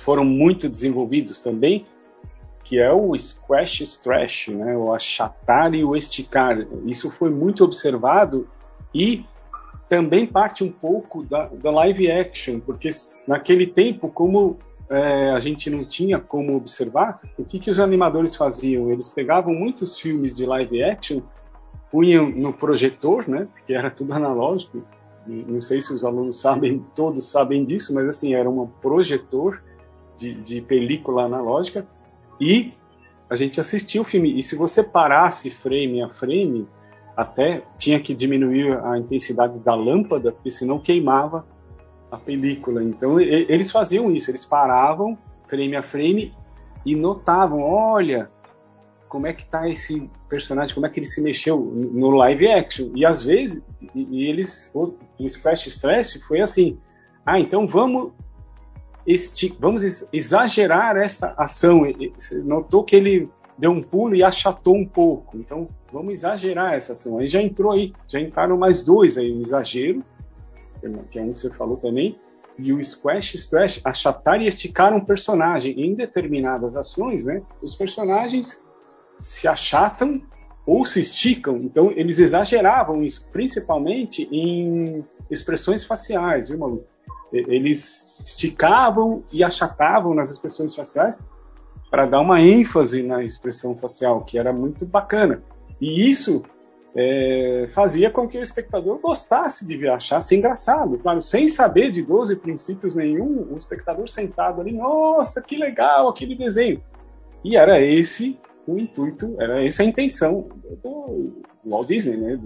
foram 0.00 0.24
muito 0.24 0.68
desenvolvidos 0.68 1.40
também, 1.40 1.86
que 2.64 2.78
é 2.78 2.92
o 2.92 3.16
squash 3.16 3.80
stretch, 3.80 4.48
né, 4.48 4.76
o 4.76 4.92
achatar 4.92 5.74
e 5.74 5.84
o 5.84 5.96
esticar. 5.96 6.66
Isso 6.84 7.10
foi 7.10 7.30
muito 7.30 7.64
observado 7.64 8.46
e 8.94 9.24
também 9.88 10.26
parte 10.26 10.62
um 10.62 10.70
pouco 10.70 11.22
da, 11.22 11.46
da 11.46 11.70
live 11.70 12.10
action, 12.10 12.60
porque 12.60 12.90
naquele 13.26 13.66
tempo, 13.66 14.08
como 14.08 14.58
é, 14.90 15.30
a 15.30 15.38
gente 15.38 15.68
não 15.68 15.84
tinha 15.84 16.18
como 16.18 16.56
observar, 16.56 17.20
o 17.38 17.44
que, 17.44 17.58
que 17.58 17.70
os 17.70 17.78
animadores 17.78 18.34
faziam? 18.34 18.90
Eles 18.90 19.08
pegavam 19.08 19.54
muitos 19.54 19.98
filmes 19.98 20.34
de 20.34 20.46
live 20.46 20.82
action, 20.82 21.20
punham 21.90 22.30
no 22.30 22.52
projetor, 22.52 23.28
né, 23.28 23.48
que 23.66 23.74
era 23.74 23.90
tudo 23.90 24.12
analógico, 24.12 24.82
não 25.26 25.60
sei 25.60 25.80
se 25.80 25.92
os 25.92 26.04
alunos 26.04 26.40
sabem, 26.40 26.84
todos 26.94 27.26
sabem 27.26 27.64
disso, 27.64 27.94
mas 27.94 28.08
assim, 28.08 28.34
era 28.34 28.48
um 28.48 28.66
projetor 28.66 29.62
de, 30.16 30.34
de 30.34 30.60
película 30.62 31.24
analógica, 31.24 31.86
e 32.40 32.72
a 33.28 33.36
gente 33.36 33.60
assistia 33.60 34.00
o 34.00 34.04
filme. 34.04 34.38
E 34.38 34.42
se 34.42 34.56
você 34.56 34.82
parasse 34.82 35.50
frame 35.50 36.02
a 36.02 36.08
frame, 36.08 36.66
até 37.16 37.62
tinha 37.76 38.00
que 38.00 38.14
diminuir 38.14 38.78
a 38.84 38.96
intensidade 38.96 39.58
da 39.60 39.74
lâmpada, 39.74 40.32
porque 40.32 40.50
senão 40.50 40.78
queimava 40.78 41.44
a 42.10 42.16
película. 42.16 42.82
Então 42.82 43.20
e, 43.20 43.46
eles 43.48 43.70
faziam 43.70 44.10
isso, 44.10 44.30
eles 44.30 44.44
paravam 44.44 45.16
frame 45.48 45.76
a 45.76 45.82
frame 45.82 46.34
e 46.84 46.94
notavam, 46.94 47.60
olha, 47.60 48.30
como 49.08 49.26
é 49.26 49.32
que 49.32 49.44
tá 49.44 49.68
esse 49.68 50.08
personagem, 50.28 50.74
como 50.74 50.86
é 50.86 50.90
que 50.90 51.00
ele 51.00 51.06
se 51.06 51.22
mexeu 51.22 51.58
no 51.58 52.10
live 52.10 52.48
action. 52.48 52.90
E 52.94 53.04
às 53.04 53.22
vezes, 53.22 53.64
e, 53.94 54.02
e 54.10 54.26
eles, 54.28 54.70
o, 54.74 54.94
o 55.18 55.26
Splash 55.26 55.66
Stress 55.66 56.20
foi 56.26 56.40
assim, 56.40 56.78
ah, 57.24 57.40
então 57.40 57.66
vamos 57.66 58.12
este, 59.06 59.56
vamos 59.58 59.82
exagerar 60.12 60.96
essa 60.96 61.34
ação. 61.38 61.82
Você 62.14 62.42
notou 62.42 62.84
que 62.84 62.94
ele 62.94 63.30
deu 63.56 63.70
um 63.70 63.82
pulo 63.82 64.14
e 64.14 64.22
achatou 64.22 64.76
um 64.76 64.86
pouco. 64.86 65.38
Então, 65.38 65.68
vamos 65.90 66.12
exagerar 66.12 66.74
essa 66.74 66.92
ação. 66.92 67.18
Aí 67.18 67.26
já 67.26 67.42
entrou 67.42 67.72
aí, 67.72 67.94
já 68.06 68.20
entraram 68.20 68.58
mais 68.58 68.84
dois 68.84 69.16
aí, 69.16 69.32
o 69.32 69.40
exagero, 69.40 70.04
que 71.10 71.18
é 71.18 71.22
um 71.22 71.32
que 71.32 71.40
você 71.40 71.50
falou 71.50 71.76
também, 71.76 72.18
e 72.58 72.72
o 72.72 72.82
squash 72.82 73.34
stretch, 73.34 73.80
achatar 73.84 74.40
e 74.42 74.46
esticar 74.46 74.92
um 74.92 75.00
personagem. 75.00 75.78
Em 75.80 75.94
determinadas 75.94 76.76
ações, 76.76 77.24
né, 77.24 77.42
os 77.62 77.74
personagens 77.74 78.64
se 79.18 79.46
achatam 79.46 80.20
ou 80.66 80.84
se 80.84 81.00
esticam. 81.00 81.56
Então, 81.58 81.92
eles 81.94 82.18
exageravam 82.18 83.02
isso, 83.02 83.26
principalmente 83.32 84.28
em 84.32 85.04
expressões 85.30 85.84
faciais, 85.84 86.48
viu, 86.48 86.58
maluco? 86.58 86.84
eles 87.32 88.20
esticavam 88.20 89.22
e 89.32 89.44
achatavam 89.44 90.14
nas 90.14 90.30
expressões 90.30 90.74
faciais 90.74 91.20
para 91.90 92.06
dar 92.06 92.20
uma 92.20 92.40
ênfase 92.40 93.02
na 93.02 93.22
expressão 93.22 93.76
facial, 93.76 94.24
que 94.24 94.38
era 94.38 94.52
muito 94.52 94.86
bacana. 94.86 95.42
E 95.80 96.08
isso 96.08 96.42
é, 96.94 97.68
fazia 97.72 98.10
com 98.10 98.28
que 98.28 98.38
o 98.38 98.42
espectador 98.42 98.98
gostasse 98.98 99.66
de 99.66 99.76
ver, 99.76 99.90
achasse 99.90 100.36
engraçado. 100.36 100.98
Claro, 100.98 101.20
sem 101.22 101.46
saber 101.48 101.90
de 101.90 102.02
12 102.02 102.36
princípios 102.36 102.94
nenhum, 102.94 103.52
o 103.52 103.56
espectador 103.56 104.08
sentado 104.08 104.60
ali, 104.60 104.72
nossa, 104.72 105.42
que 105.42 105.56
legal 105.56 106.08
aquele 106.08 106.34
desenho. 106.34 106.82
E 107.44 107.56
era 107.56 107.80
esse 107.80 108.38
o 108.66 108.78
intuito, 108.78 109.34
era 109.40 109.64
essa 109.64 109.82
a 109.82 109.86
intenção 109.86 110.48
do 110.82 111.42
Walt 111.64 111.88
Disney, 111.88 112.16
né? 112.16 112.40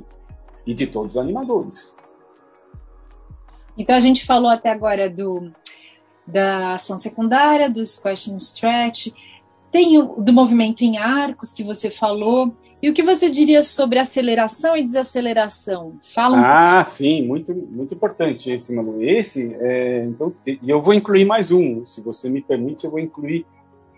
E 0.65 0.73
de 0.73 0.87
todos 0.87 1.17
os 1.17 1.23
animadores. 1.23 1.97
Então 3.77 3.97
a 3.97 4.01
gente 4.01 4.25
falou 4.25 4.51
até 4.51 4.71
agora 4.71 5.11
do, 5.11 5.51
da 6.27 6.75
ação 6.75 6.97
secundária, 6.97 7.69
dos 7.69 7.99
question 7.99 8.37
stretch, 8.37 9.09
tem 9.73 9.99
o, 9.99 10.23
do 10.23 10.33
movimento 10.33 10.83
em 10.83 10.99
arcos 10.99 11.53
que 11.53 11.65
você 11.65 11.91
falou. 11.91 12.55
E 12.81 12.91
o 12.91 12.93
que 12.93 13.03
você 13.03 13.31
diria 13.31 13.63
sobre 13.63 13.99
aceleração 13.99 14.77
e 14.77 14.85
desaceleração? 14.85 15.95
Fala 16.15 16.37
um 16.37 16.41
Ah, 16.41 16.83
pouco. 16.85 16.91
sim, 16.91 17.27
muito, 17.27 17.55
muito 17.55 17.95
importante 17.95 18.53
esse, 18.53 18.75
Manu. 18.75 19.03
Esse, 19.03 19.57
é, 19.61 20.05
então, 20.05 20.33
e 20.47 20.59
eu 20.69 20.83
vou 20.83 20.93
incluir 20.93 21.25
mais 21.25 21.51
um, 21.51 21.87
se 21.87 22.03
você 22.03 22.29
me 22.29 22.43
permite, 22.43 22.85
eu 22.85 22.91
vou 22.91 23.01
incluir 23.01 23.47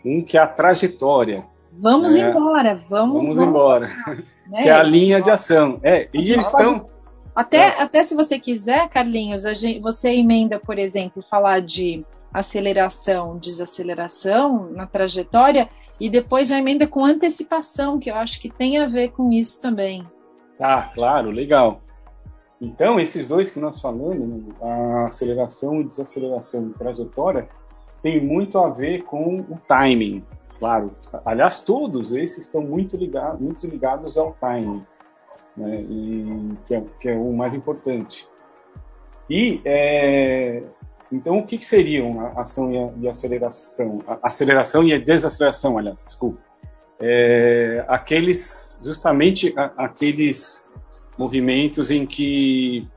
um 0.04 0.22
que 0.22 0.38
é 0.38 0.40
a 0.40 0.46
trajetória. 0.46 1.44
Vamos 1.72 2.14
é, 2.14 2.20
embora, 2.20 2.76
vamos, 2.76 2.88
vamos, 2.88 3.36
vamos 3.36 3.38
embora. 3.38 3.90
Né? 4.44 4.62
Que 4.62 4.68
é 4.68 4.72
a 4.72 4.82
linha 4.82 5.22
de 5.22 5.30
ação. 5.30 5.80
É, 5.82 6.06
e 6.12 6.18
eles 6.18 6.46
estão 6.46 6.86
até, 7.34 7.56
é. 7.56 7.82
até 7.82 8.02
se 8.02 8.14
você 8.14 8.38
quiser, 8.38 8.88
Carlinhos, 8.88 9.42
gente, 9.58 9.80
você 9.80 10.10
emenda, 10.10 10.60
por 10.60 10.78
exemplo, 10.78 11.22
falar 11.22 11.60
de 11.60 12.04
aceleração, 12.34 13.38
desaceleração 13.38 14.70
na 14.70 14.86
trajetória 14.86 15.70
e 16.00 16.10
depois 16.10 16.48
já 16.48 16.58
emenda 16.58 16.86
com 16.86 17.04
antecipação, 17.04 17.98
que 17.98 18.10
eu 18.10 18.16
acho 18.16 18.40
que 18.40 18.50
tem 18.50 18.78
a 18.78 18.86
ver 18.86 19.12
com 19.12 19.30
isso 19.30 19.62
também. 19.62 20.04
Ah, 20.60 20.90
claro, 20.92 21.30
legal. 21.30 21.80
Então, 22.60 22.98
esses 22.98 23.28
dois 23.28 23.52
que 23.52 23.60
nós 23.60 23.80
falamos, 23.80 24.44
a 24.60 25.06
aceleração 25.06 25.80
e 25.80 25.84
desaceleração 25.84 26.68
de 26.68 26.74
trajetória, 26.74 27.48
tem 28.02 28.24
muito 28.24 28.58
a 28.58 28.68
ver 28.68 29.02
com 29.04 29.40
o 29.40 29.58
timing, 29.68 30.24
claro. 30.58 30.94
Aliás, 31.24 31.60
todos 31.60 32.12
esses 32.12 32.46
estão 32.46 32.62
muito 32.62 32.96
ligados, 32.96 33.40
muito 33.40 33.66
ligados 33.66 34.18
ao 34.18 34.32
timing 34.34 34.84
né, 35.56 35.82
e, 35.82 36.52
que, 36.66 36.74
é, 36.74 36.84
que 37.00 37.08
é 37.08 37.16
o 37.16 37.32
mais 37.32 37.54
importante. 37.54 38.28
E 39.28 39.60
é, 39.64 40.62
então 41.12 41.38
o 41.38 41.46
que, 41.46 41.58
que 41.58 41.66
seriam 41.66 42.20
a 42.20 42.42
ação 42.42 42.72
e, 42.72 42.78
a, 42.78 42.92
e 42.98 43.08
aceleração? 43.08 44.02
A 44.06 44.28
aceleração 44.28 44.84
e 44.84 44.92
a 44.92 44.98
desaceleração, 44.98 45.78
aliás, 45.78 46.02
desculpa. 46.02 46.38
É, 47.00 47.84
aqueles 47.88 48.80
justamente 48.84 49.52
a, 49.56 49.84
aqueles 49.84 50.70
movimentos 51.18 51.90
em 51.90 52.06
que 52.06 52.88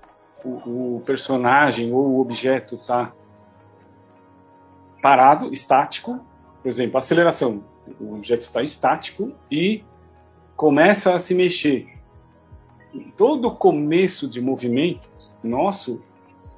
o, 0.44 0.98
o 0.98 1.04
personagem 1.06 1.92
ou 1.94 2.08
o 2.08 2.20
objeto 2.22 2.76
está 2.76 3.14
parado, 5.02 5.54
estático, 5.54 6.20
por 6.62 6.68
exemplo, 6.68 6.98
aceleração, 6.98 7.64
o 8.00 8.16
objeto 8.16 8.42
está 8.42 8.62
estático 8.64 9.32
e 9.50 9.84
começa 10.56 11.14
a 11.14 11.20
se 11.20 11.34
mexer 11.36 11.98
todo 13.16 13.54
começo 13.56 14.30
de 14.30 14.42
movimento 14.42 15.10
nosso 15.44 16.02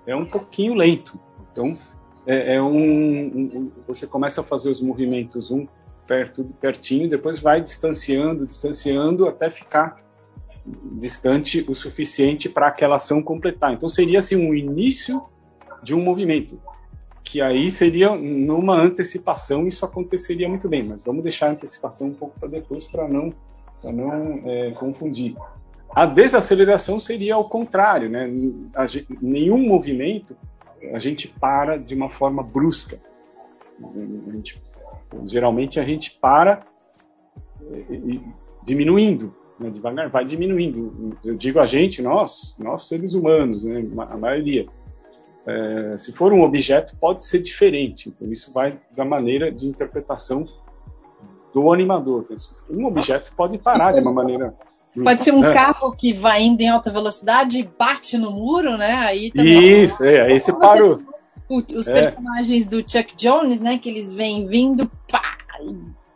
é 0.06 0.16
um 0.16 0.26
pouquinho 0.26 0.74
lento. 0.74 1.20
Então, 1.60 1.78
é, 2.26 2.56
é 2.56 2.62
um, 2.62 2.72
um, 2.72 3.72
você 3.86 4.08
começa 4.08 4.40
a 4.40 4.44
fazer 4.44 4.70
os 4.70 4.82
movimentos 4.82 5.52
um 5.52 5.68
perto, 6.08 6.46
pertinho, 6.60 7.10
depois 7.10 7.40
vai 7.40 7.62
distanciando, 7.62 8.48
distanciando 8.48 9.28
até 9.28 9.52
ficar 9.52 10.02
distante 10.94 11.66
o 11.68 11.76
suficiente 11.76 12.48
para 12.48 12.68
aquela 12.68 12.96
ação 12.96 13.22
completar. 13.22 13.74
Então, 13.74 13.90
seria 13.90 14.20
assim 14.20 14.36
um 14.36 14.54
início 14.54 15.22
de 15.84 15.94
um 15.94 16.02
movimento 16.02 16.60
que 17.24 17.42
aí 17.42 17.70
seria 17.70 18.16
numa 18.16 18.76
antecipação 18.76 19.68
isso 19.68 19.86
aconteceria 19.86 20.50
muito 20.50 20.68
bem, 20.68 20.84
mas 20.84 21.04
vamos 21.04 21.22
deixar 21.22 21.48
a 21.48 21.52
antecipação 21.52 22.08
um 22.08 22.14
pouco 22.14 22.40
para 22.40 22.50
depois 22.50 22.86
para 22.86 23.08
não 23.08 23.32
para 23.82 23.92
não 23.92 24.42
é, 24.46 24.72
confundir. 24.72 25.36
A 25.96 26.08
desaceleração 26.08 27.00
seria 27.00 27.36
ao 27.36 27.48
contrário, 27.48 28.10
né? 28.10 28.28
Nenhum 29.22 29.68
movimento 29.68 30.36
a 30.94 31.00
gente 31.00 31.28
para 31.28 31.78
de 31.78 31.96
uma 31.96 32.10
forma 32.10 32.44
brusca. 32.44 33.00
A 33.82 34.32
gente, 34.32 34.62
geralmente 35.26 35.80
a 35.80 35.84
gente 35.84 36.18
para 36.20 36.62
diminuindo, 38.64 39.34
né? 39.60 39.70
devagar, 39.70 40.10
vai 40.10 40.26
diminuindo. 40.26 41.18
Eu 41.24 41.36
digo 41.36 41.60
a 41.60 41.66
gente, 41.66 42.02
nós, 42.02 42.56
nós 42.60 42.88
seres 42.88 43.14
humanos, 43.14 43.64
né? 43.64 43.86
a 44.10 44.18
maioria. 44.18 44.68
É, 45.46 45.98
se 45.98 46.12
for 46.12 46.32
um 46.32 46.44
objeto, 46.44 46.96
pode 46.98 47.24
ser 47.24 47.42
diferente. 47.42 48.10
Então, 48.10 48.32
isso 48.32 48.54
vai 48.54 48.80
da 48.96 49.04
maneira 49.04 49.52
de 49.52 49.66
interpretação 49.66 50.46
do 51.54 51.72
animador. 51.74 52.28
Um 52.70 52.86
objeto 52.86 53.34
pode 53.36 53.58
parar 53.58 53.94
de 53.94 54.02
uma 54.02 54.14
maneira. 54.14 54.54
Pode 54.96 55.24
ser 55.24 55.32
um 55.32 55.44
é. 55.44 55.54
carro 55.54 55.92
que 55.96 56.12
vai 56.14 56.42
indo 56.42 56.62
em 56.62 56.70
alta 56.70 56.92
velocidade 56.92 57.60
e 57.60 57.64
bate 57.64 58.18
no 58.18 58.32
muro, 58.32 58.78
né? 58.78 58.94
Aí 58.96 59.32
também 59.32 59.84
Isso, 59.84 60.04
é, 60.04 60.22
aí 60.22 60.40
você 60.40 60.52
parou. 60.52 61.04
Os 61.50 61.88
é. 61.88 61.94
personagens 61.94 62.68
do 62.68 62.78
Chuck 62.82 63.16
Jones, 63.16 63.62
né? 63.62 63.78
Que 63.78 63.90
eles 63.90 64.12
vêm 64.12 64.48
vindo, 64.48 64.90
pá, 65.10 65.38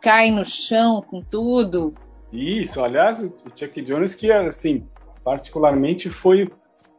cai 0.00 0.30
no 0.30 0.44
chão 0.44 1.02
com 1.02 1.22
tudo. 1.22 1.94
Isso, 2.32 2.82
aliás, 2.82 3.20
o 3.20 3.32
Chuck 3.54 3.80
Jones 3.82 4.14
que, 4.14 4.30
assim, 4.30 4.86
particularmente 5.24 6.10
foi 6.10 6.50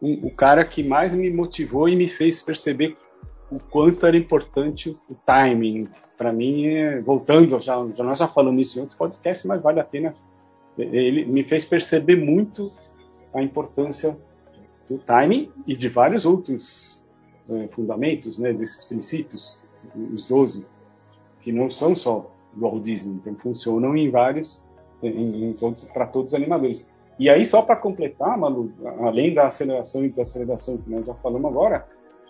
um, 0.02 0.28
o 0.28 0.32
cara 0.32 0.66
que 0.66 0.84
mais 0.84 1.14
me 1.14 1.32
motivou 1.32 1.90
e 1.90 1.96
me 1.96 2.08
fez 2.08 2.42
perceber 2.42 2.98
o 3.52 3.60
quanto 3.60 4.06
era 4.06 4.18
importante 4.18 4.90
o 5.10 5.16
timing. 5.26 5.88
Para 6.18 6.32
mim, 6.32 6.68
é, 6.68 7.02
voltando, 7.02 7.60
já, 7.60 7.76
já, 7.96 8.04
nós 8.04 8.20
já 8.20 8.28
falamos 8.28 8.68
isso 8.68 8.78
em 8.78 8.82
outros 8.82 8.98
podcasts, 8.98 9.46
mas 9.46 9.62
vale 9.62 9.80
a 9.80 9.84
pena. 9.84 10.14
Ele 10.78 11.26
me 11.26 11.44
fez 11.44 11.66
perceber 11.66 12.16
muito 12.16 12.72
a 13.34 13.42
importância 13.42 14.18
do 14.88 14.98
timing 14.98 15.52
e 15.66 15.76
de 15.76 15.90
vários 15.90 16.26
outros 16.26 17.02
é, 17.50 17.68
fundamentos, 17.70 18.38
né, 18.38 18.54
desses 18.54 18.86
princípios, 18.86 19.62
os 20.14 20.28
12, 20.28 20.66
que 21.42 21.52
não 21.52 21.70
são 21.70 21.96
só 21.96 22.32
do 22.54 22.62
Walt 22.62 22.84
Disney, 22.84 23.16
então 23.16 23.36
funcionam 23.36 23.96
em 23.96 24.10
vários, 24.10 24.66
em, 25.02 25.50
em 25.50 25.54
todos, 25.54 25.84
para 25.86 26.08
todos 26.08 26.34
os 26.34 26.36
animadores. 26.36 26.90
E 27.18 27.30
aí, 27.30 27.46
só 27.46 27.62
para 27.62 27.76
completar, 27.76 28.38
Malu, 28.38 28.72
além 29.00 29.34
da 29.34 29.48
aceleração 29.48 30.04
e 30.04 30.10
desaceleração 30.10 30.78
que 30.78 30.90
nós 30.90 31.06
já 31.06 31.14
falamos 31.16 31.50
agora, 31.50 31.88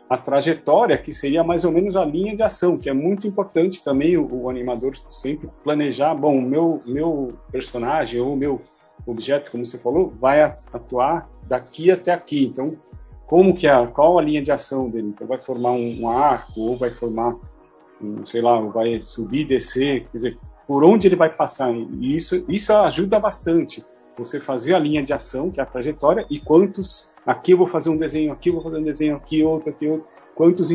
a 0.10 0.18
trajetória, 0.18 0.98
que 0.98 1.12
seria 1.12 1.44
mais 1.44 1.66
ou 1.66 1.72
menos 1.72 1.96
a 1.96 2.06
linha 2.06 2.36
de 2.36 2.44
ação, 2.44 2.78
que 2.78 2.90
é 2.90 2.94
muito 2.94 3.28
importante 3.28 3.84
também 3.84 4.18
o, 4.18 4.44
o 4.44 4.50
animador 4.50 4.96
sempre 5.10 5.50
planejar, 5.64 6.14
bom, 6.14 6.38
o 6.38 6.42
meu, 6.42 6.80
meu 6.86 7.34
personagem 7.52 8.20
ou 8.22 8.34
o 8.34 8.38
meu 8.38 8.62
objeto, 9.06 9.52
como 9.52 9.66
você 9.66 9.78
falou, 9.78 10.14
vai 10.20 10.42
atuar 10.42 11.28
daqui 11.44 11.92
até 11.92 12.14
aqui. 12.14 12.46
Então, 12.46 12.78
como 13.26 13.56
que 13.56 13.68
é, 13.68 13.88
qual 13.88 14.20
a 14.20 14.22
linha 14.22 14.42
de 14.42 14.52
ação 14.52 14.90
dele? 14.90 15.08
Então, 15.08 15.26
vai 15.26 15.40
formar 15.40 15.72
um, 15.72 16.02
um 16.02 16.10
arco 16.10 16.62
ou 16.62 16.78
vai 16.78 16.92
formar, 16.92 17.36
um, 18.00 18.26
sei 18.26 18.42
lá, 18.42 18.60
vai 18.62 19.02
subir, 19.02 19.46
descer, 19.46 20.04
quer 20.04 20.18
dizer, 20.18 20.38
por 20.68 20.84
onde 20.84 21.08
ele 21.08 21.16
vai 21.16 21.34
passar? 21.34 21.74
E 21.74 22.16
isso, 22.16 22.46
isso 22.48 22.74
ajuda 22.74 23.20
bastante. 23.20 23.84
Você 24.18 24.40
fazer 24.40 24.76
a 24.76 24.80
linha 24.80 25.04
de 25.04 25.14
ação, 25.14 25.52
que 25.52 25.60
é 25.60 25.64
a 25.64 25.66
trajetória, 25.66 26.26
e 26.30 26.40
quantos 26.40 27.10
Aqui 27.26 27.52
eu 27.52 27.58
vou 27.58 27.68
fazer 27.68 27.90
um 27.90 27.98
desenho, 27.98 28.32
aqui 28.32 28.50
eu 28.50 28.54
vou 28.54 28.64
fazer 28.64 28.78
um 28.78 28.84
desenho, 28.84 29.16
aqui 29.16 29.44
outro, 29.44 29.70
aqui 29.70 29.88
outro. 29.88 30.08
Quantos 30.36 30.70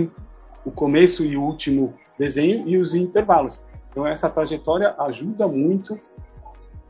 o 0.65 0.71
começo 0.71 1.25
e 1.25 1.37
o 1.37 1.43
último 1.43 1.95
desenho 2.19 2.69
e 2.69 2.77
os 2.77 2.95
intervalos. 2.95 3.63
Então 3.91 4.07
essa 4.07 4.29
trajetória 4.29 4.95
ajuda 4.99 5.47
muito 5.47 5.99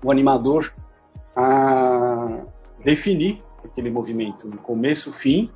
o 0.02 0.11
animador 0.11 0.73
a 1.37 2.43
definir 2.83 3.40
aquele 3.64 3.90
movimento 3.90 4.49
no 4.49 4.59
começo, 4.59 5.12
fim 5.12 5.50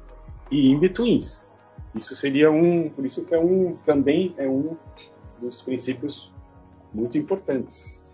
e 0.50 0.70
in 0.70 0.78
betweens. 0.78 1.46
Isso 1.94 2.14
seria 2.14 2.50
um, 2.50 2.90
por 2.90 3.06
isso 3.06 3.24
que 3.24 3.34
é 3.34 3.38
um 3.38 3.74
também 3.84 4.34
é 4.36 4.48
um 4.48 4.76
dos 5.40 5.60
princípios 5.62 6.32
muito 6.92 7.16
importantes. 7.16 8.08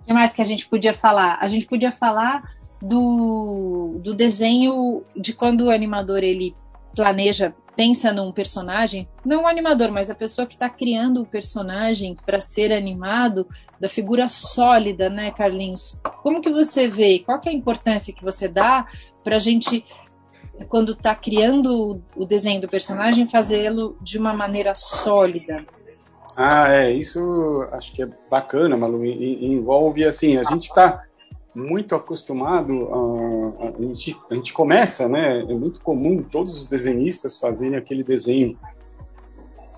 O 0.00 0.04
que 0.06 0.12
mais 0.12 0.34
que 0.34 0.42
a 0.42 0.44
gente 0.44 0.68
podia 0.68 0.92
falar? 0.92 1.38
A 1.40 1.48
gente 1.48 1.66
podia 1.66 1.92
falar 1.92 2.42
do, 2.82 4.00
do 4.02 4.12
desenho 4.12 5.04
de 5.16 5.32
quando 5.32 5.66
o 5.66 5.70
animador 5.70 6.24
ele 6.24 6.54
planeja, 6.94 7.54
pensa 7.76 8.12
num 8.12 8.32
personagem, 8.32 9.08
não 9.24 9.44
o 9.44 9.46
animador, 9.46 9.90
mas 9.90 10.10
a 10.10 10.14
pessoa 10.14 10.46
que 10.46 10.54
está 10.54 10.68
criando 10.68 11.22
o 11.22 11.26
personagem 11.26 12.16
para 12.26 12.40
ser 12.40 12.72
animado, 12.72 13.46
da 13.80 13.88
figura 13.88 14.28
sólida, 14.28 15.08
né, 15.08 15.30
Carlinhos? 15.30 15.98
Como 16.22 16.42
que 16.42 16.50
você 16.50 16.88
vê? 16.88 17.20
Qual 17.20 17.40
que 17.40 17.48
é 17.48 17.52
a 17.52 17.54
importância 17.54 18.12
que 18.12 18.22
você 18.22 18.46
dá 18.48 18.86
para 19.24 19.36
a 19.36 19.38
gente, 19.38 19.84
quando 20.68 20.92
está 20.92 21.14
criando 21.14 22.02
o 22.14 22.26
desenho 22.26 22.60
do 22.60 22.68
personagem, 22.68 23.26
fazê-lo 23.26 23.96
de 24.00 24.18
uma 24.18 24.34
maneira 24.34 24.74
sólida? 24.74 25.64
Ah, 26.36 26.72
é, 26.72 26.92
isso 26.92 27.66
acho 27.72 27.92
que 27.92 28.02
é 28.02 28.08
bacana, 28.30 28.76
Malu, 28.76 29.04
e, 29.04 29.46
envolve 29.46 30.04
assim, 30.04 30.36
a 30.36 30.44
gente 30.44 30.68
está 30.68 31.04
muito 31.54 31.94
acostumado 31.94 32.88
a, 33.60 33.68
a, 33.68 33.82
gente, 33.82 34.16
a 34.30 34.34
gente 34.34 34.52
começa, 34.52 35.08
né? 35.08 35.40
É 35.40 35.54
muito 35.54 35.80
comum 35.82 36.22
todos 36.22 36.56
os 36.56 36.66
desenhistas 36.66 37.36
fazerem 37.36 37.76
aquele 37.76 38.02
desenho 38.02 38.58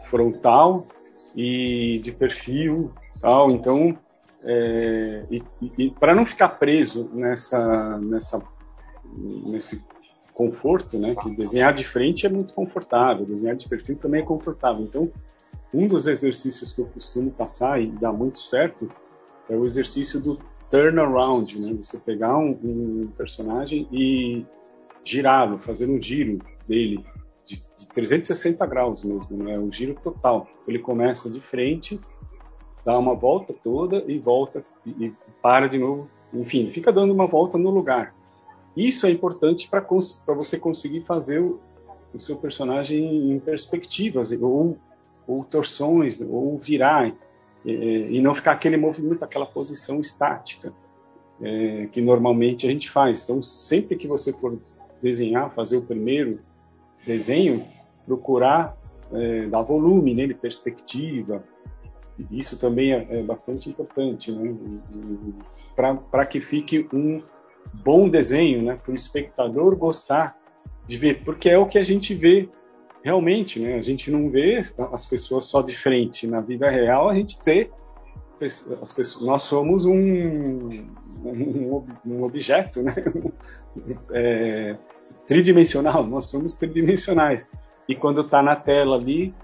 frontal 0.04 0.86
e 1.34 1.98
de 2.02 2.12
perfil, 2.12 2.92
tal. 3.20 3.50
Então, 3.50 3.98
é, 4.44 5.24
e, 5.30 5.42
e 5.78 5.90
para 5.90 6.14
não 6.14 6.24
ficar 6.24 6.50
preso 6.50 7.10
nessa, 7.12 7.98
nessa, 7.98 8.42
nesse 9.46 9.82
conforto, 10.32 10.98
né? 10.98 11.14
Que 11.16 11.30
desenhar 11.34 11.72
de 11.72 11.84
frente 11.84 12.24
é 12.24 12.28
muito 12.28 12.54
confortável, 12.54 13.26
desenhar 13.26 13.56
de 13.56 13.68
perfil 13.68 13.98
também 13.98 14.22
é 14.22 14.24
confortável. 14.24 14.84
Então, 14.84 15.10
um 15.72 15.88
dos 15.88 16.06
exercícios 16.06 16.72
que 16.72 16.80
eu 16.80 16.86
costumo 16.86 17.32
passar 17.32 17.82
e 17.82 17.88
dá 17.88 18.12
muito 18.12 18.38
certo 18.38 18.88
é 19.48 19.56
o 19.56 19.66
exercício 19.66 20.20
do 20.20 20.38
turnaround, 20.74 21.56
né? 21.60 21.72
Você 21.74 21.98
pegar 21.98 22.36
um, 22.36 22.58
um 22.64 23.12
personagem 23.16 23.86
e 23.92 24.44
girá-lo, 25.04 25.56
fazer 25.56 25.88
um 25.88 26.02
giro 26.02 26.40
dele 26.66 27.06
de, 27.46 27.62
de 27.76 27.88
360 27.94 28.66
graus 28.66 29.04
mesmo, 29.04 29.36
né? 29.36 29.56
Um 29.56 29.70
giro 29.70 29.94
total. 29.94 30.48
Ele 30.66 30.80
começa 30.80 31.30
de 31.30 31.40
frente, 31.40 32.00
dá 32.84 32.98
uma 32.98 33.14
volta 33.14 33.52
toda 33.52 34.02
e 34.08 34.18
volta 34.18 34.58
e, 34.84 34.90
e 34.90 35.14
para 35.40 35.68
de 35.68 35.78
novo. 35.78 36.10
Enfim, 36.32 36.66
fica 36.66 36.90
dando 36.90 37.14
uma 37.14 37.28
volta 37.28 37.56
no 37.56 37.70
lugar. 37.70 38.10
Isso 38.76 39.06
é 39.06 39.10
importante 39.10 39.70
para 39.70 39.86
você 40.34 40.58
conseguir 40.58 41.02
fazer 41.02 41.40
o, 41.40 41.60
o, 42.12 42.18
seu 42.18 42.36
personagem 42.36 43.30
em 43.30 43.38
perspectivas 43.38 44.32
ou, 44.32 44.76
ou 45.24 45.44
torções 45.44 46.20
ou 46.20 46.58
virar 46.58 47.14
e, 47.64 48.20
não 48.20 48.34
ficar 48.34 48.52
aquele 48.52 48.76
movimento, 48.76 49.24
aquela 49.24 49.46
posição 49.46 50.00
estática 50.00 50.72
é, 51.40 51.88
que 51.90 52.00
normalmente 52.00 52.66
a 52.66 52.70
gente 52.70 52.90
faz. 52.90 53.24
Então, 53.24 53.42
sempre 53.42 53.96
que 53.96 54.06
você 54.06 54.32
for 54.32 54.58
desenhar, 55.00 55.50
fazer 55.54 55.76
o 55.76 55.82
primeiro 55.82 56.40
desenho, 57.06 57.64
procurar 58.06 58.76
é, 59.12 59.46
dar 59.46 59.62
volume 59.62 60.14
nele, 60.14 60.34
perspectiva. 60.34 61.44
Isso 62.30 62.58
também 62.58 62.92
é, 62.92 63.20
é 63.20 63.22
bastante 63.22 63.68
importante, 63.68 64.30
né? 64.30 64.54
Para 66.10 66.26
que 66.26 66.40
fique 66.40 66.86
um 66.92 67.22
bom 67.82 68.08
desenho, 68.08 68.62
né? 68.62 68.76
Para 68.76 68.92
o 68.92 68.94
espectador 68.94 69.76
gostar 69.76 70.38
de 70.86 70.96
ver, 70.96 71.24
porque 71.24 71.48
é 71.48 71.58
o 71.58 71.66
que 71.66 71.78
a 71.78 71.82
gente 71.82 72.14
vê 72.14 72.48
realmente, 73.04 73.60
né? 73.60 73.74
A 73.74 73.82
gente 73.82 74.10
não 74.10 74.30
vê 74.30 74.60
as 74.90 75.04
pessoas 75.04 75.44
só 75.44 75.60
de 75.60 75.76
frente. 75.76 76.26
Na 76.26 76.40
vida 76.40 76.70
real, 76.70 77.10
a 77.10 77.14
gente 77.14 77.38
vê 77.44 77.70
as 78.80 78.92
pessoas. 78.92 79.24
Nós 79.24 79.42
somos 79.42 79.84
um, 79.84 80.68
um, 81.22 81.86
um 82.06 82.22
objeto, 82.24 82.82
né? 82.82 82.94
É, 84.12 84.76
tridimensional. 85.26 86.06
Nós 86.06 86.26
somos 86.26 86.54
tridimensionais. 86.54 87.46
E 87.88 87.94
quando 87.94 88.20
está 88.20 88.40
na 88.40 88.54
tela 88.54 88.96
ali, 88.96 89.34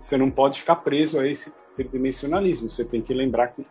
você 0.00 0.16
não 0.16 0.28
pode 0.28 0.58
ficar 0.58 0.76
preso 0.76 1.20
a 1.20 1.26
esse 1.26 1.52
tridimensionalismo. 1.74 2.68
Você 2.68 2.84
tem 2.84 3.00
que 3.00 3.14
lembrar 3.14 3.48
que, 3.48 3.64